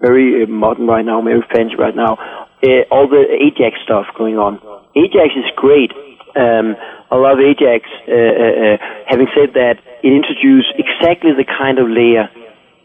[0.00, 2.16] very uh, modern right now, very fancy right now.
[2.62, 4.58] Uh, all the Ajax stuff going on.
[4.96, 5.92] Ajax is great.
[6.34, 6.74] Um,
[7.10, 7.86] I love Ajax.
[8.06, 12.30] Uh, having said that, it introduced exactly the kind of layer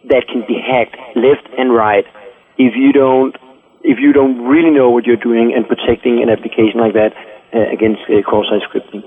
[0.10, 2.06] that can be hacked left and right
[2.58, 3.36] if you don't
[3.84, 7.12] if you don't really know what you're doing and protecting an application like that
[7.54, 9.04] uh, against uh, cross-site scripting.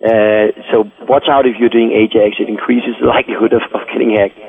[0.00, 4.16] Uh, so watch out if you're doing Ajax; it increases the likelihood of, of getting
[4.16, 4.40] hacked.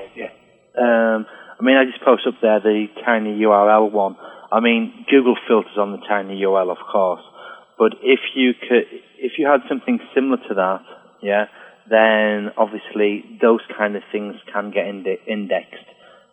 [0.80, 1.28] Um,
[1.60, 4.18] I mean, I just post up there the tiny URL one.
[4.52, 7.24] I mean, Google filters on the tiny URL, of course,
[7.78, 8.86] but if you could,
[9.18, 10.82] if you had something similar to that,
[11.22, 11.46] yeah,
[11.90, 15.88] then obviously those kind of things can get inde- indexed.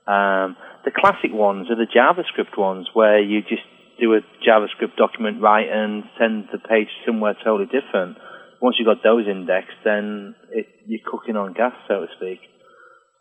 [0.07, 3.63] Um, the classic ones are the JavaScript ones, where you just
[4.01, 8.19] do a JavaScript document write and send the page somewhere totally different.
[8.61, 12.41] Once you've got those indexed, then it, you're cooking on gas, so to speak.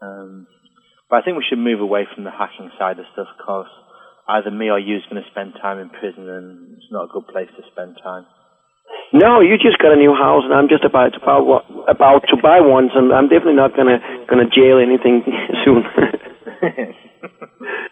[0.01, 0.47] Um,
[1.11, 3.67] but I think we should move away from the hacking side of stuff because
[4.31, 7.27] either me or you's going to spend time in prison and it's not a good
[7.27, 8.23] place to spend time.
[9.11, 12.23] No, you just got a new house, and I'm just about to buy one, about
[12.31, 15.23] to buy one, so I'm definitely not gonna gonna jail anything
[15.67, 15.83] soon.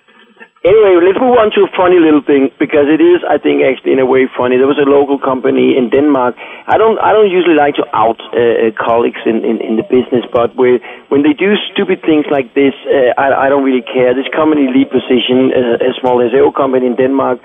[0.60, 3.96] Anyway, let's move on to a funny little thing because it is, I think, actually
[3.96, 4.60] in a way funny.
[4.60, 6.36] There was a local company in Denmark.
[6.68, 9.88] I don't, I don't usually like to out uh, uh colleagues in, in, in the
[9.88, 13.88] business, but where, when they do stupid things like this, uh, I, I don't really
[13.88, 14.12] care.
[14.12, 17.40] This company, Lead Position, uh, a small SEO company in Denmark,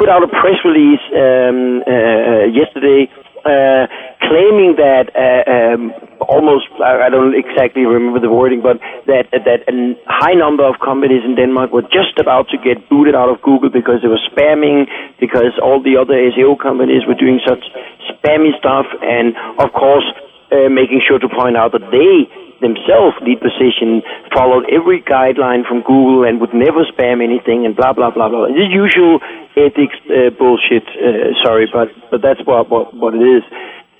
[0.00, 3.12] put out a press release um, uh, uh yesterday
[3.46, 3.86] uh,
[4.26, 9.74] claiming that uh, um, almost I don't exactly remember the wording, but that that a
[10.06, 13.70] high number of companies in Denmark were just about to get booted out of Google
[13.70, 14.90] because they were spamming,
[15.20, 17.62] because all the other SEO companies were doing such
[18.10, 20.06] spammy stuff, and of course
[20.50, 22.26] uh, making sure to point out that they
[22.60, 24.00] themselves, lead position,
[24.32, 28.48] followed every guideline from Google and would never spam anything and blah blah blah blah.
[28.48, 29.20] The usual
[29.56, 30.84] ethics uh, bullshit.
[30.94, 33.42] Uh, sorry, but but that's what what what it is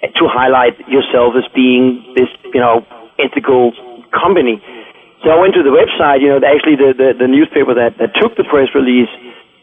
[0.02, 2.84] to highlight yourself as being this, you know,
[3.18, 3.72] ethical
[4.12, 4.60] company.
[5.24, 8.14] So I went to the website, you know, actually the, the, the newspaper that, that
[8.20, 9.10] took the press release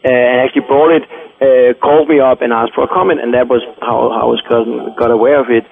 [0.04, 1.04] uh, and actually brought it,
[1.40, 4.30] uh, called me up and asked for a comment, and that was how, how I
[4.30, 4.66] was got,
[4.98, 5.64] got aware of it.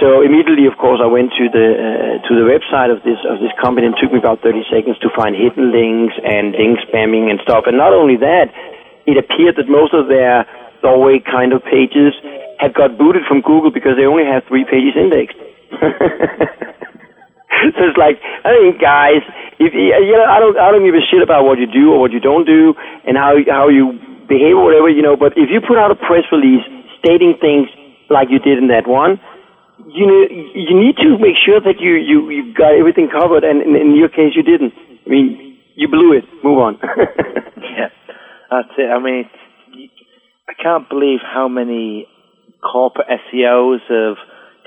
[0.00, 3.38] So immediately, of course, I went to the uh, to the website of this of
[3.38, 7.30] this company, and took me about 30 seconds to find hidden links and link spamming
[7.30, 7.70] and stuff.
[7.70, 8.50] And not only that,
[9.06, 10.46] it appeared that most of their
[10.82, 12.12] doorway kind of pages
[12.58, 15.36] had got booted from Google because they only have three pages indexed.
[17.74, 19.22] so it's like, I mean, guys,
[19.58, 22.00] if you know, I don't, I don't give a shit about what you do or
[22.00, 22.74] what you don't do
[23.06, 23.98] and how how you
[24.28, 25.16] behave or whatever, you know.
[25.16, 26.64] But if you put out a press release
[26.98, 27.68] stating things
[28.10, 29.20] like you did in that one,
[29.86, 30.20] you know,
[30.54, 33.96] you need to make sure that you you you got everything covered, and in, in
[33.96, 34.74] your case, you didn't.
[35.06, 36.24] I mean, you blew it.
[36.42, 36.78] Move on.
[37.78, 37.90] yeah,
[38.54, 38.90] that's it.
[38.90, 39.24] I mean,
[40.48, 42.06] I can't believe how many
[42.62, 44.16] corporate SEOs have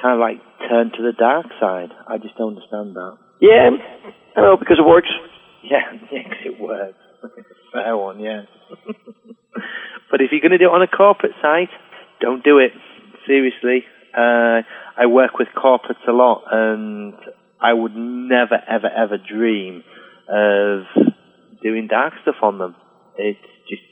[0.02, 0.38] kind of like
[0.70, 1.90] turned to the dark side.
[2.08, 3.18] I just don't understand that.
[3.40, 3.70] Yeah,
[4.36, 5.10] I know because it works.
[5.64, 5.82] Yeah,
[6.12, 6.98] yeah, cause it works.
[7.74, 8.44] Fair one, yeah.
[10.12, 11.70] but if you're going to do it on a corporate site,
[12.22, 12.72] don't do it.
[13.26, 13.84] Seriously.
[14.16, 14.62] Uh,
[14.98, 17.14] I work with corporates a lot, and
[17.62, 19.84] I would never, ever, ever dream
[20.30, 20.84] of
[21.62, 22.76] doing dark stuff on them.
[23.18, 23.40] It's
[23.70, 23.84] just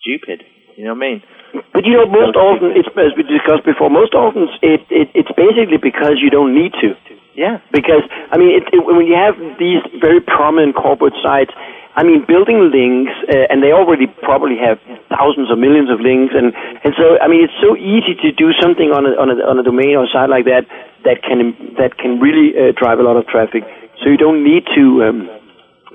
[0.00, 0.44] stupid.
[0.76, 1.22] You know what I mean?
[1.72, 3.90] But you know, most often, it's as we discussed before.
[3.90, 6.94] Most often, it, it it's basically because you don't need to.
[7.34, 7.58] Yeah.
[7.72, 11.50] Because I mean, it, it, when you have these very prominent corporate sites,
[11.98, 14.78] I mean, building links, uh, and they already probably have
[15.10, 16.54] thousands or millions of links, and
[16.84, 19.58] and so I mean, it's so easy to do something on a on a on
[19.58, 20.62] a domain or a site like that
[21.02, 23.66] that can that can really uh, drive a lot of traffic.
[24.04, 24.84] So you don't need to.
[25.02, 25.18] Um,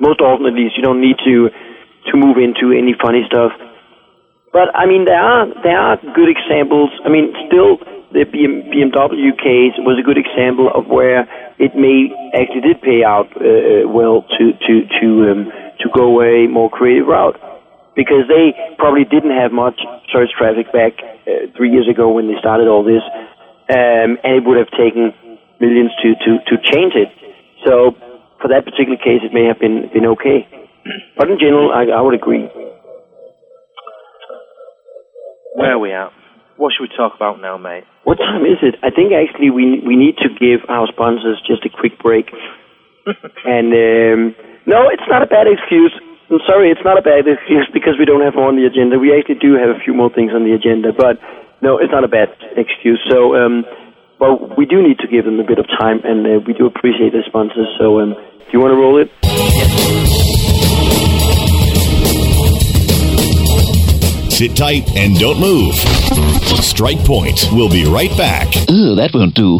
[0.02, 1.54] most often, at least, you don't need to
[2.12, 3.52] to move into any funny stuff.
[4.52, 6.92] But I mean, there are there are good examples.
[7.06, 7.82] I mean, still
[8.14, 11.26] the BMW case was a good example of where
[11.58, 15.42] it may actually did pay out uh, uh, well to to to um,
[15.82, 17.42] to go a more creative route
[17.96, 19.82] because they probably didn't have much
[20.14, 23.02] search traffic back uh, three years ago when they started all this,
[23.74, 25.10] um, and it would have taken
[25.60, 27.10] millions to to to change it.
[27.66, 27.98] So
[28.38, 30.46] for that particular case, it may have been been okay.
[31.18, 32.48] But in general, I, I would agree.
[35.56, 36.12] Where are we at?
[36.58, 37.84] What should we talk about now, mate?
[38.04, 38.76] What time is it?
[38.84, 42.30] I think actually we we need to give our sponsors just a quick break.
[43.46, 44.20] and um,
[44.66, 45.94] no, it's not a bad excuse.
[46.30, 48.98] I'm sorry, it's not a bad excuse because we don't have more on the agenda.
[48.98, 51.20] We actually do have a few more things on the agenda, but
[51.62, 53.00] no, it's not a bad excuse.
[53.10, 53.66] So, um,
[54.20, 56.66] well, we do need to give them a bit of time, and uh, we do
[56.66, 57.68] appreciate the sponsors.
[57.78, 59.12] So, um, do you want to roll it?
[64.30, 65.76] Sit tight and don't move.
[66.64, 67.48] Strike Point.
[67.52, 68.48] We'll be right back.
[68.70, 69.60] Ooh, that won't do.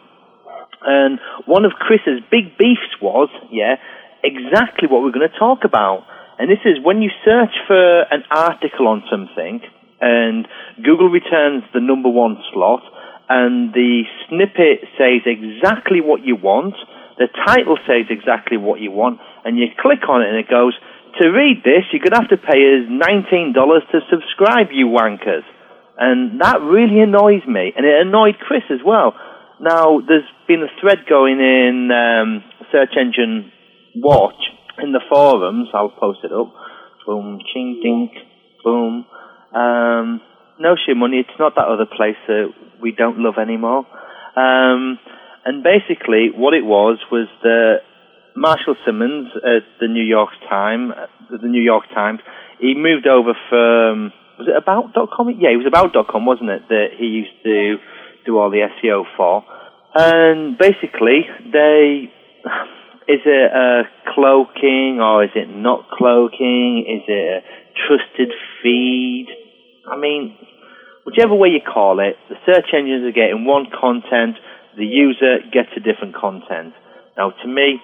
[0.85, 3.77] And one of Chris's big beefs was, yeah,
[4.23, 6.07] exactly what we're going to talk about.
[6.39, 9.61] And this is when you search for an article on something
[10.01, 10.47] and
[10.77, 12.83] Google returns the number one slot
[13.29, 16.75] and the snippet says exactly what you want,
[17.19, 20.75] the title says exactly what you want, and you click on it and it goes,
[21.21, 25.45] to read this, you're going to have to pay us $19 to subscribe, you wankers.
[25.99, 29.15] And that really annoys me, and it annoyed Chris as well.
[29.61, 33.51] Now, there's been a thread going in um, Search Engine
[33.95, 34.37] Watch
[34.79, 35.69] in the forums.
[35.73, 36.53] I'll post it up.
[37.07, 38.13] Boom, ching, dink,
[38.63, 39.07] boom.
[39.55, 40.21] Um,
[40.61, 41.21] no shit money.
[41.21, 42.53] It's not that other place that
[42.83, 43.87] we don't love anymore.
[44.37, 44.99] Um,
[45.47, 47.77] and basically, what it was was that
[48.37, 50.93] Marshall Simmonds at the New York Times,
[51.31, 52.21] the New York Times,
[52.61, 55.31] he moved over from was it about.com?
[55.41, 56.69] Yeah, it was about.com, wasn't it?
[56.69, 57.77] That he used to
[58.27, 59.45] do all the SEO for.
[59.95, 62.13] And basically, they
[63.09, 63.83] is it a
[64.15, 66.85] cloaking or is it not cloaking?
[66.87, 67.47] Is it a
[67.87, 68.33] trusted
[68.63, 69.29] feed?
[69.89, 70.37] I mean,
[71.07, 74.37] whichever way you call it, the search engines are getting one content,
[74.77, 76.75] the user gets a different content.
[77.17, 77.81] Now, to me,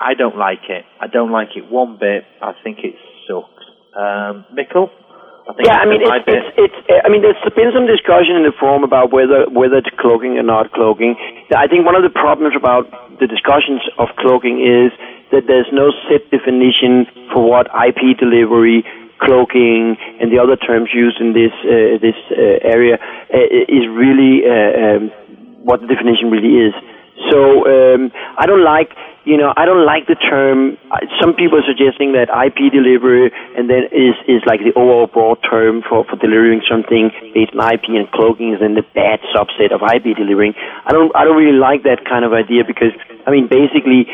[0.00, 0.84] I don't like it.
[1.00, 2.24] I don't like it one bit.
[2.42, 2.94] I think it
[3.26, 3.64] sucks.
[3.96, 4.90] Um, Mikkel?
[5.46, 8.42] I think yeah, I mean, it's, it's, it's, I mean, there's been some discussion in
[8.42, 11.14] the forum about whether whether it's cloaking or not cloaking.
[11.54, 12.90] I think one of the problems about
[13.22, 14.90] the discussions of cloaking is
[15.30, 18.82] that there's no set definition for what IP delivery,
[19.22, 24.42] cloaking, and the other terms used in this uh, this uh, area uh, is really
[24.42, 25.14] uh, um,
[25.62, 26.74] what the definition really is.
[27.30, 28.92] So um, I don't like,
[29.24, 30.76] you know, I don't like the term.
[31.20, 35.40] Some people are suggesting that IP delivery and then is is like the overall broad
[35.42, 39.72] term for for delivering something based on IP and cloaking is then the bad subset
[39.72, 40.54] of IP delivering.
[40.84, 42.92] I don't I don't really like that kind of idea because
[43.26, 44.06] I mean basically.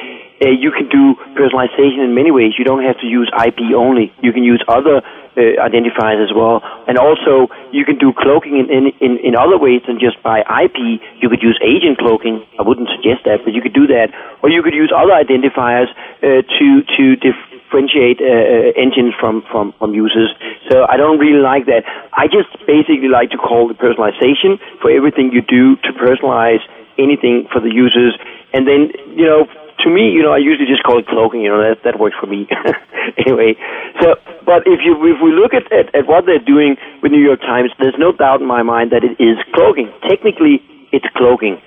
[0.42, 2.54] Uh, you can do personalization in many ways.
[2.58, 4.12] You don't have to use IP only.
[4.22, 5.00] You can use other
[5.36, 6.60] uh, identifiers as well.
[6.86, 10.40] And also, you can do cloaking in, in, in, in other ways than just by
[10.40, 11.00] IP.
[11.20, 12.44] You could use agent cloaking.
[12.58, 14.12] I wouldn't suggest that, but you could do that.
[14.42, 15.88] Or you could use other identifiers
[16.20, 20.34] uh, to, to differentiate uh, uh, engines from, from, from users.
[20.68, 21.88] So I don't really like that.
[22.12, 26.60] I just basically like to call the personalization for everything you do to personalize
[26.98, 28.18] anything for the users.
[28.52, 29.48] And then, you know,
[29.80, 31.42] to me, you know, I usually just call it cloaking.
[31.42, 32.46] You know, that that works for me.
[33.18, 33.56] anyway,
[34.00, 34.14] so
[34.44, 37.40] but if you if we look at, at at what they're doing with New York
[37.40, 39.90] Times, there's no doubt in my mind that it is cloaking.
[40.08, 40.62] Technically,
[40.92, 41.60] it's cloaking.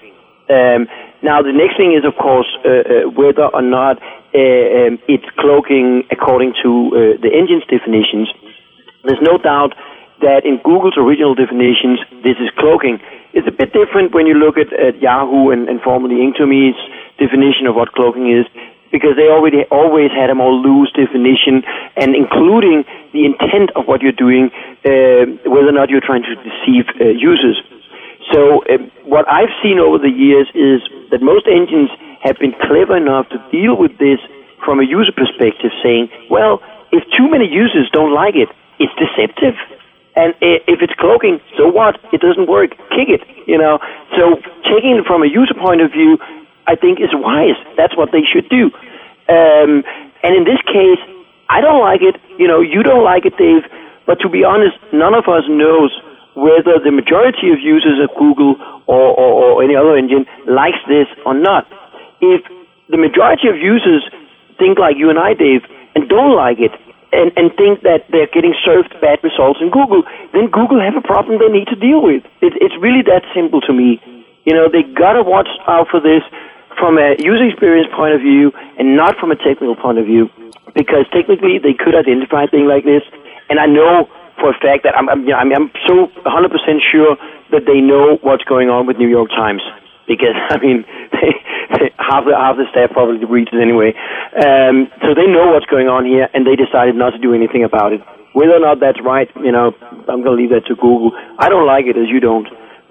[0.49, 0.88] Um,
[1.26, 5.26] now, the next thing is, of course, uh, uh, whether or not uh, um, it's
[5.41, 8.30] cloaking according to uh, the engine's definitions.
[9.03, 9.74] There's no doubt
[10.22, 13.01] that in Google's original definitions, this is cloaking.
[13.34, 16.78] It's a bit different when you look at, at Yahoo and, and formerly Inktomi's
[17.18, 18.45] definition of what cloaking is,
[18.91, 21.63] because they already always had a more loose definition,
[21.97, 24.51] and including the intent of what you're doing,
[24.86, 27.59] uh, whether or not you're trying to deceive uh, users.
[28.32, 31.89] So uh, what I've seen over the years is that most engines
[32.24, 34.20] have been clever enough to deal with this
[34.63, 36.61] from a user perspective, saying, well,
[36.91, 38.49] if too many users don't like it,
[38.80, 39.55] it's deceptive.
[40.16, 41.99] And if it's cloaking, so what?
[42.13, 42.72] It doesn't work.
[42.95, 43.80] Kick it, you know.
[44.16, 46.18] So taking it from a user point of view,
[46.68, 47.57] I think is wise.
[47.78, 48.72] That's what they should do.
[49.30, 49.84] Um,
[50.24, 51.01] and in this case,
[51.49, 52.18] I don't like it.
[52.38, 53.63] You know, you don't like it, Dave.
[54.05, 55.93] But to be honest, none of us knows
[56.36, 58.57] whether the majority of users of Google
[58.88, 61.66] or, or, or any other engine likes this or not.
[62.22, 62.43] If
[62.89, 64.05] the majority of users
[64.59, 65.63] think like you and I, Dave,
[65.95, 66.72] and don't like it,
[67.16, 70.03] and, and think that they're getting served bad results in Google,
[70.36, 72.28] then Google have a problem they need to deal with.
[72.43, 74.03] It, it's really that simple to me.
[74.43, 76.22] You know, they gotta watch out for this
[76.78, 80.30] from a user experience point of view and not from a technical point of view,
[80.73, 83.03] because technically they could identify a thing like this,
[83.49, 84.09] and I know
[84.39, 86.51] for a fact that I'm, I'm, you know, I'm so 100%
[86.91, 87.15] sure
[87.51, 89.61] that they know what's going on with New York Times.
[90.07, 90.84] Because I mean,
[91.97, 93.95] half the half the staff probably reads it anyway,
[94.38, 97.63] um, so they know what's going on here, and they decided not to do anything
[97.63, 98.01] about it.
[98.34, 99.71] Whether or not that's right, you know,
[100.11, 101.15] I'm going to leave that to Google.
[101.39, 102.45] I don't like it as you don't,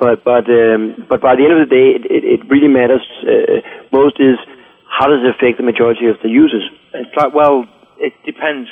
[0.04, 3.04] but but um, but by the end of the day, it, it, it really matters
[3.24, 4.36] uh, most is
[4.84, 6.68] how does it affect the majority of the users.
[6.92, 7.64] It's like well,
[7.96, 8.68] it depends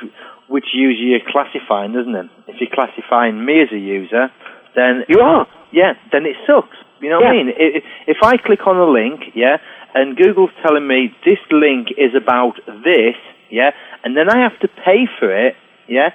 [0.48, 2.28] which user you're classifying, doesn't it?
[2.48, 4.28] If you're classifying me as a user,
[4.76, 5.46] then you are.
[5.72, 6.76] Yeah, then it sucks.
[7.00, 7.40] You know what Yeah.
[7.40, 7.48] I mean?
[7.56, 9.56] If, if I click on a link, yeah,
[9.94, 13.16] and Google's telling me this link is about this,
[13.50, 13.70] yeah,
[14.04, 15.56] and then I have to pay for it,
[15.88, 16.10] yeah,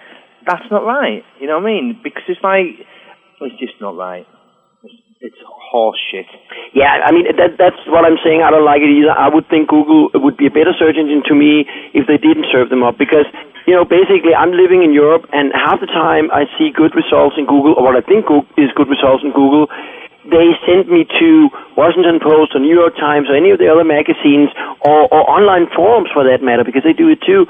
[0.45, 1.24] that's not right.
[1.41, 1.99] You know what I mean?
[2.03, 2.86] Because it's like
[3.41, 4.26] it's just not right.
[5.20, 6.30] It's, horse shit.
[6.72, 8.39] Yeah, I mean that that's what I'm saying.
[8.39, 9.11] I don't like it either.
[9.11, 12.47] I would think Google would be a better search engine to me if they didn't
[12.53, 13.28] serve them up because
[13.68, 17.36] you know basically I'm living in Europe and half the time I see good results
[17.36, 19.68] in Google or what I think is good results in Google.
[20.28, 21.30] They send me to
[21.76, 24.51] Washington Post or New York Times or any of the other magazines
[24.84, 27.47] or, or online forums for that matter because they do it too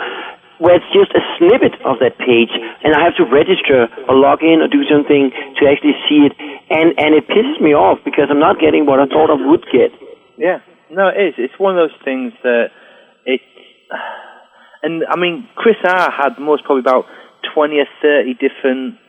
[0.60, 2.50] where it's just a snippet of that page,
[2.84, 6.34] and I have to register or log in or do something to actually see it,
[6.70, 9.66] and and it pisses me off because I'm not getting what I thought I would
[9.72, 9.94] get.
[10.38, 11.34] Yeah, no, it is.
[11.38, 12.70] It's one of those things that
[13.26, 13.42] it.
[14.84, 17.06] And I mean, Chris R had most probably about
[17.52, 19.00] twenty or thirty different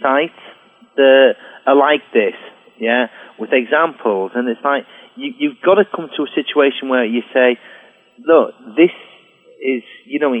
[0.00, 0.38] sites
[0.94, 1.34] that
[1.66, 2.38] are like this.
[2.78, 4.84] Yeah, with examples, and it's like
[5.16, 7.58] you you've got to come to a situation where you say,
[8.24, 8.94] look, this
[9.60, 10.32] is you know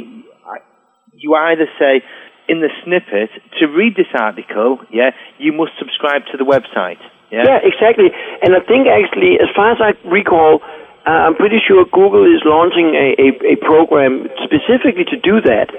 [1.18, 2.02] you either say
[2.48, 7.00] in the snippet to read this article, yeah, you must subscribe to the website.
[7.30, 8.12] Yeah, Yeah, exactly.
[8.42, 10.62] And I think actually, as far as I recall,
[11.06, 15.70] uh, I'm pretty sure Google is launching a, a, a program specifically to do that.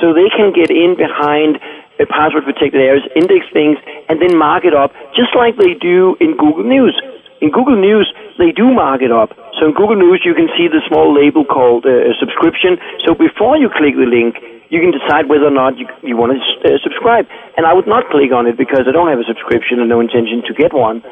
[0.00, 1.60] So they can get in behind
[2.00, 3.78] a password protected areas, index things,
[4.08, 6.96] and then mark it up, just like they do in Google News.
[7.40, 9.30] In Google News, they do mark it up.
[9.60, 12.80] So in Google News, you can see the small label called uh, subscription.
[13.06, 14.40] So before you click the link,
[14.70, 17.26] you can decide whether or not you, you want to uh, subscribe.
[17.56, 20.00] And I would not click on it because I don't have a subscription and no
[20.00, 21.02] intention to get one.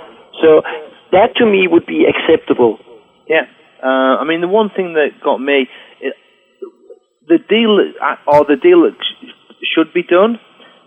[0.40, 0.62] So
[1.12, 2.78] that to me would be acceptable.
[3.28, 3.46] Yeah.
[3.82, 5.68] Uh, I mean, the one thing that got me,
[7.28, 8.96] the deal, uh, or the deal that
[9.74, 10.38] should be done,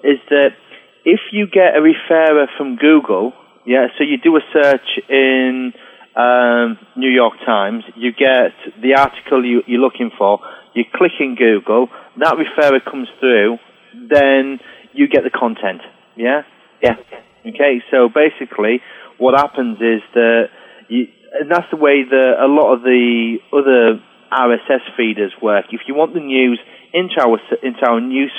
[0.03, 0.55] is that
[1.03, 3.33] if you get a referrer from Google,
[3.65, 5.73] yeah, so you do a search in
[6.15, 10.39] um, New York Times, you get the article you, you're looking for,
[10.75, 11.87] you click in Google,
[12.19, 13.57] that referrer comes through,
[13.93, 14.59] then
[14.93, 15.81] you get the content,
[16.15, 16.41] yeah?
[16.81, 16.95] Yeah.
[17.47, 18.81] Okay, so basically,
[19.17, 20.49] what happens is that,
[20.89, 21.07] you,
[21.39, 24.01] and that's the way that a lot of the other
[24.31, 25.65] RSS feeders work.
[25.71, 26.59] If you want the news
[26.93, 28.31] into our into our news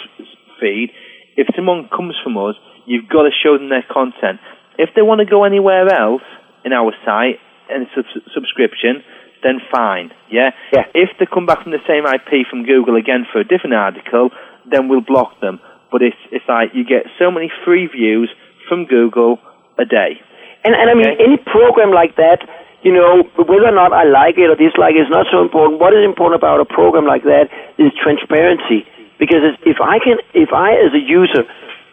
[0.60, 0.90] feed,
[1.36, 2.56] if someone comes from us,
[2.86, 4.40] you've got to show them their content.
[4.78, 6.24] If they want to go anywhere else
[6.64, 7.38] in our site
[7.70, 9.04] and sub- subscription,
[9.42, 10.10] then fine.
[10.30, 10.50] Yeah?
[10.72, 10.84] Yeah.
[10.94, 14.30] If they come back from the same IP from Google again for a different article,
[14.70, 15.60] then we'll block them.
[15.90, 18.30] But it's it's like you get so many free views
[18.68, 19.38] from Google
[19.78, 20.18] a day.
[20.64, 22.42] And, and I mean, any program like that,
[22.82, 25.78] you know, whether or not I like it or dislike it is not so important.
[25.78, 28.82] What is important about a program like that is transparency.
[29.18, 31.46] Because if I can, if I as a user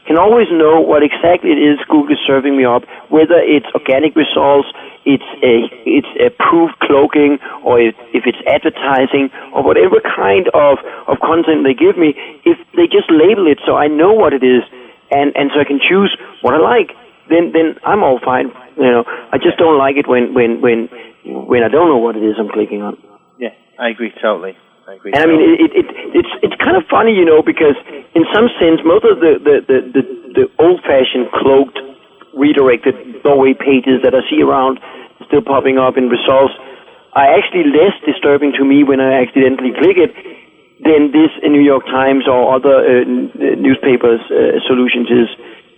[0.06, 4.16] can always know what exactly it is Google is serving me up, whether it's organic
[4.16, 4.68] results,
[5.06, 11.20] it's a it's approved cloaking, or if, if it's advertising, or whatever kind of of
[11.20, 14.64] content they give me, if they just label it so I know what it is,
[15.12, 16.96] and and so I can choose what I like,
[17.30, 18.52] then then I'm all fine.
[18.76, 20.90] You know, I just don't like it when when when
[21.24, 22.98] when I don't know what it is I'm clicking on.
[23.38, 24.58] Yeah, I agree totally.
[24.88, 25.12] Agree.
[25.16, 27.76] And I mean, it, it, it, it's it's kind of funny, you know, because
[28.16, 30.04] in some sense, most of the the the, the,
[30.36, 31.80] the old-fashioned cloaked,
[32.36, 34.84] redirected doorway pages that I see around,
[35.28, 36.54] still popping up in results,
[37.16, 40.12] are actually less disturbing to me when I accidentally click it
[40.84, 45.30] than this in New York Times or other uh, n- uh, newspapers' uh, solutions is.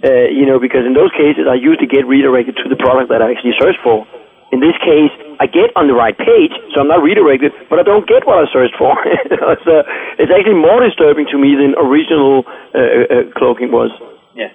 [0.03, 3.23] Uh, you know, because in those cases, I usually get redirected to the product that
[3.23, 4.05] I actually searched for.
[4.53, 7.83] In this case, I get on the right page, so I'm not redirected, but I
[7.83, 8.93] don't get what I searched for.
[9.65, 9.73] so
[10.21, 13.89] it's actually more disturbing to me than original uh, uh, cloaking was.
[14.37, 14.53] Yeah.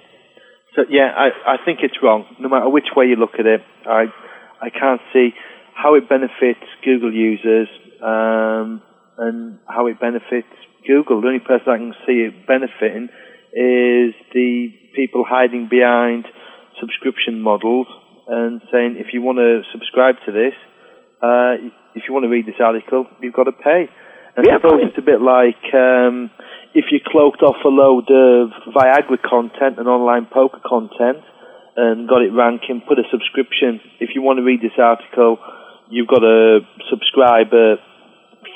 [0.75, 2.23] So yeah, I I think it's wrong.
[2.39, 4.07] No matter which way you look at it, I
[4.61, 5.35] I can't see
[5.75, 7.67] how it benefits Google users
[8.01, 8.81] um,
[9.17, 10.55] and how it benefits
[10.87, 11.21] Google.
[11.21, 13.09] The only person I can see it benefiting
[13.53, 16.25] is the people hiding behind
[16.79, 17.87] subscription models
[18.31, 20.55] and saying if you want to subscribe to this,
[21.19, 21.59] uh,
[21.93, 23.91] if you want to read this article, you've got to pay.
[24.35, 26.31] And I suppose it's a bit like um,
[26.73, 31.19] if you cloaked off a load of Viagra content and online poker content
[31.75, 33.83] and got it ranking, put a subscription.
[33.99, 35.37] If you want to read this article,
[35.89, 36.59] you've got to
[36.89, 37.83] subscribe at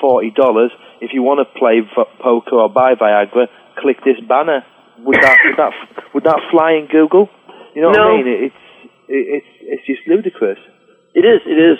[0.00, 0.72] forty dollars.
[1.00, 4.64] If you want to play v- poker or buy Viagra, click this banner.
[5.04, 5.72] Would that would that
[6.14, 7.28] would that fly in Google?
[7.74, 8.28] You know what I mean?
[8.28, 8.62] It, it's
[9.08, 10.58] it, it's it's just ludicrous.
[11.14, 11.40] It is.
[11.46, 11.78] It is.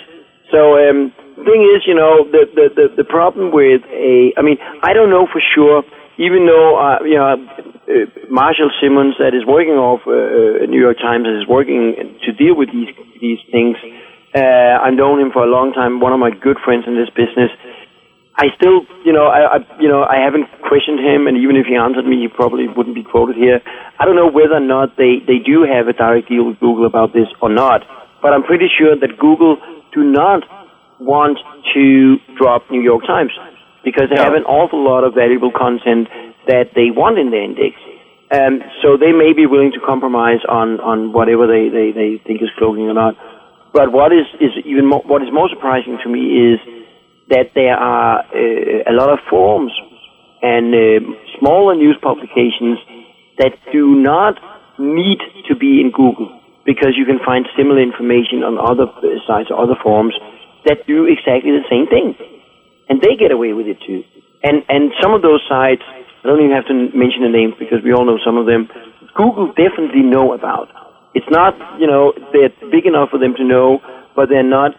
[0.51, 4.41] So um, the thing is, you know, the, the the the problem with a, I
[4.41, 5.83] mean, I don't know for sure.
[6.17, 10.79] Even though uh, you know uh, Marshall Simmonds, that is working off uh, uh, New
[10.79, 12.89] York Times, is working to deal with these
[13.21, 13.77] these things.
[14.33, 15.99] Uh, I've known him for a long time.
[15.99, 17.51] One of my good friends in this business.
[18.37, 21.65] I still, you know, I, I, you know, I haven't questioned him, and even if
[21.65, 23.61] he answered me, he probably wouldn't be quoted here.
[23.97, 26.85] I don't know whether or not they they do have a direct deal with Google
[26.85, 27.81] about this or not,
[28.21, 29.57] but I'm pretty sure that Google
[29.89, 30.45] do not
[30.99, 31.39] want
[31.73, 33.33] to drop New York Times
[33.83, 36.07] because they have an awful lot of valuable content
[36.45, 37.73] that they want in their index.
[38.29, 42.43] Um, so they may be willing to compromise on, on whatever they, they, they think
[42.43, 43.15] is cloaking or not.
[43.71, 46.59] But what is, is even more, what is more surprising to me is
[47.29, 49.71] that there are uh, a lot of forums
[50.41, 50.99] and uh,
[51.39, 52.79] smaller news publications
[53.37, 54.39] that do not
[54.79, 59.49] need to be in Google because you can find similar information on other uh, sites
[59.49, 60.13] or other forums
[60.65, 62.15] that do exactly the same thing,
[62.89, 64.03] and they get away with it too.
[64.43, 67.79] And and some of those sites, I don't even have to mention the names because
[67.83, 68.69] we all know some of them.
[69.15, 70.69] Google definitely know about.
[71.15, 73.79] It's not you know they're big enough for them to know,
[74.15, 74.75] but they're not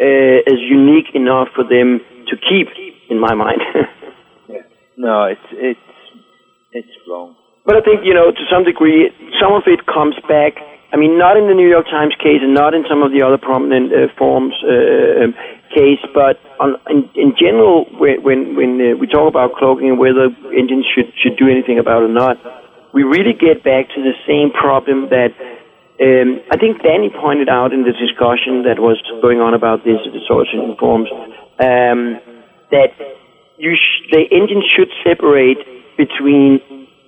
[0.00, 2.68] uh, as unique enough for them to keep,
[3.10, 3.60] in my mind.
[4.96, 5.90] No, it's it's
[6.72, 7.34] it's wrong.
[7.66, 10.60] But I think, you know, to some degree, some of it comes back.
[10.92, 13.24] I mean, not in the New York Times case and not in some of the
[13.24, 15.34] other prominent uh, forms uh, um,
[15.74, 19.98] case, but on, in, in general, when when, when uh, we talk about cloaking and
[19.98, 22.38] whether engines should should do anything about it or not,
[22.94, 25.34] we really get back to the same problem that
[26.00, 30.02] um, I think Danny pointed out in the discussion that was going on about this
[30.26, 31.06] social forums
[31.62, 32.18] um,
[32.74, 32.90] that
[33.62, 35.62] sh- the engine should separate
[35.96, 36.58] between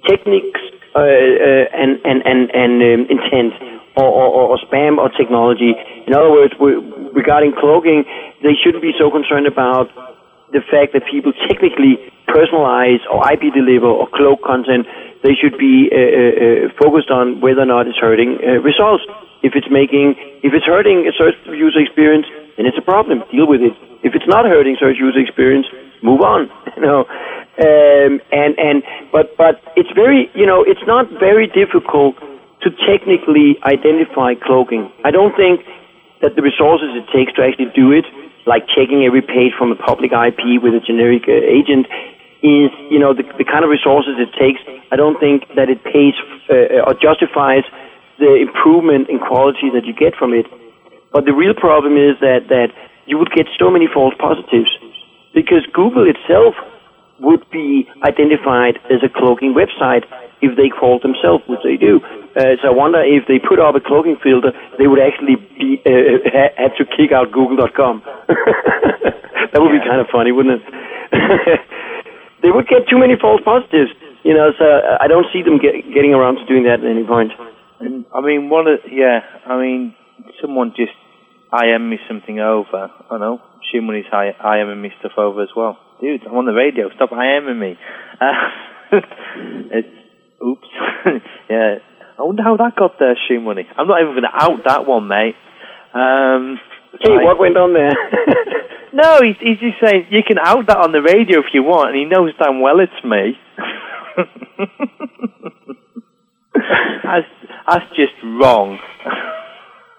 [0.07, 0.63] techniques
[0.95, 3.53] uh, uh, and and and, and um, intent,
[3.99, 5.75] or, or, or spam or technology.
[6.07, 6.55] In other words,
[7.13, 8.05] regarding cloaking,
[8.43, 9.91] they shouldn't be so concerned about
[10.53, 14.87] the fact that people technically personalize or IP deliver or cloak content.
[15.23, 19.05] They should be uh, uh, uh, focused on whether or not it's hurting uh, results.
[19.43, 23.23] If it's making, if it's hurting a search user experience, then it's a problem.
[23.31, 23.73] Deal with it.
[24.03, 25.67] If it's not hurting search user experience,
[26.03, 26.51] move on.
[26.77, 32.21] You know, um, and and but but it's very you know it's not very difficult
[32.61, 34.93] to technically identify cloaking.
[35.05, 35.65] I don't think
[36.21, 38.05] that the resources it takes to actually do it,
[38.45, 41.87] like checking every page from a public IP with a generic uh, agent,
[42.43, 44.61] is you know the, the kind of resources it takes.
[44.93, 46.15] I don't think that it pays
[46.51, 47.65] uh, or justifies
[48.19, 50.47] the improvement in quality that you get from it.
[51.13, 52.73] But the real problem is that that
[53.07, 54.71] you would get so many false positives
[55.35, 56.55] because Google itself
[57.21, 60.05] would be identified as a cloaking website
[60.43, 62.01] if they called themselves, which they do.
[62.37, 65.81] Uh, so I wonder if they put up a cloaking filter, they would actually be
[65.87, 68.03] uh, ha- have to kick out Google.com.
[68.29, 70.65] that would be kind of funny, wouldn't it?
[72.47, 73.91] they would get too many false positives,
[74.23, 74.55] you know.
[74.55, 77.35] So I don't see them get, getting around to doing that at any point.
[77.83, 79.95] And I mean, one of yeah, I mean,
[80.41, 80.95] someone just
[81.51, 82.95] IM me something over.
[83.11, 85.77] I know, Shoe Money's IMing me stuff over as well.
[86.01, 86.87] Dude, I'm on the radio.
[86.95, 87.75] Stop IMing me.
[88.21, 88.95] Uh,
[89.75, 89.89] it's
[90.39, 90.71] oops.
[91.51, 91.83] yeah.
[92.19, 93.67] I wonder how that got there, Shoe Money.
[93.77, 95.37] I'm not even going to out that one, mate.
[95.93, 96.59] Um,
[97.01, 97.93] Hey, what went on there?
[98.97, 101.91] no, he's, he's just saying you can out that on the radio if you want,
[101.91, 103.39] and he knows damn well it's me.
[107.05, 107.29] that's,
[107.69, 108.79] that's just wrong.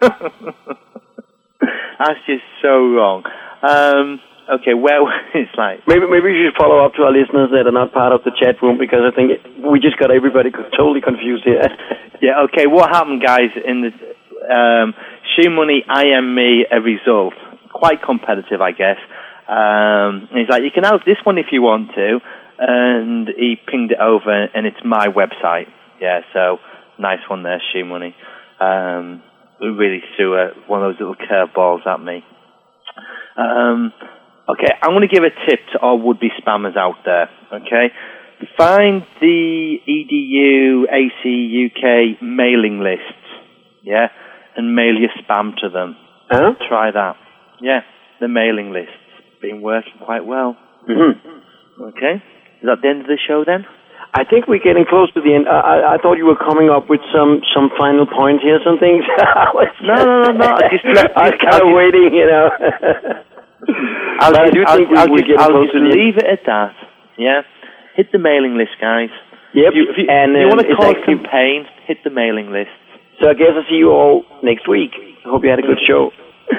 [0.00, 0.24] that's
[2.26, 3.22] just so wrong.
[3.62, 4.20] Um,
[4.58, 7.72] okay, well, it's like Maybe maybe we should follow up to our listeners that are
[7.72, 9.30] not part of the chat room because I think
[9.62, 11.62] we just got everybody totally confused here.
[12.20, 13.92] Yeah, okay, what happened, guys, in the
[14.50, 14.92] um,
[15.36, 17.34] Shoe Money IM me a result?
[17.72, 18.98] Quite competitive, I guess.
[19.48, 22.18] Um, and he's like, you can have this one if you want to.
[22.58, 25.68] And he pinged it over, and it's my website.
[26.00, 26.58] Yeah, so
[26.98, 28.14] nice one there, Shoe Money.
[28.60, 29.22] Um,
[29.60, 32.24] really threw a, one of those little curveballs at me.
[33.36, 33.92] Um,
[34.48, 37.30] okay, I'm going to give a tip to all would-be spammers out there.
[37.52, 37.92] Okay,
[38.56, 43.14] find the EDU AC UK mailing lists.
[43.82, 44.08] Yeah,
[44.56, 45.96] and mail your spam to them.
[46.28, 46.54] Huh?
[46.68, 47.16] Try that.
[47.60, 47.80] Yeah,
[48.20, 48.92] the mailing list's
[49.42, 50.56] been working quite well.
[50.88, 51.82] Mm-hmm.
[51.94, 52.22] Okay,
[52.62, 53.64] is that the end of the show then?
[54.14, 55.46] I think we're getting close to the end.
[55.46, 58.78] I, I, I thought you were coming up with some some final point here, some
[58.78, 59.04] things.
[59.84, 60.46] No, no, no, no.
[60.58, 62.48] I just, I was kind of waiting, you know.
[64.20, 65.86] I'll But I just, do I'll, think we- I'll we're just, I'll just to the
[65.86, 65.94] end.
[65.94, 66.74] leave it at that.
[67.18, 67.42] Yeah,
[67.96, 69.10] hit the mailing list, guys.
[69.54, 72.10] Yep, you, if you, and, if you want to cause actually- some pain, hit the
[72.10, 72.70] mailing list.
[73.20, 74.92] So I guess I'll see you all next week.
[74.96, 76.10] I hope you had a good show.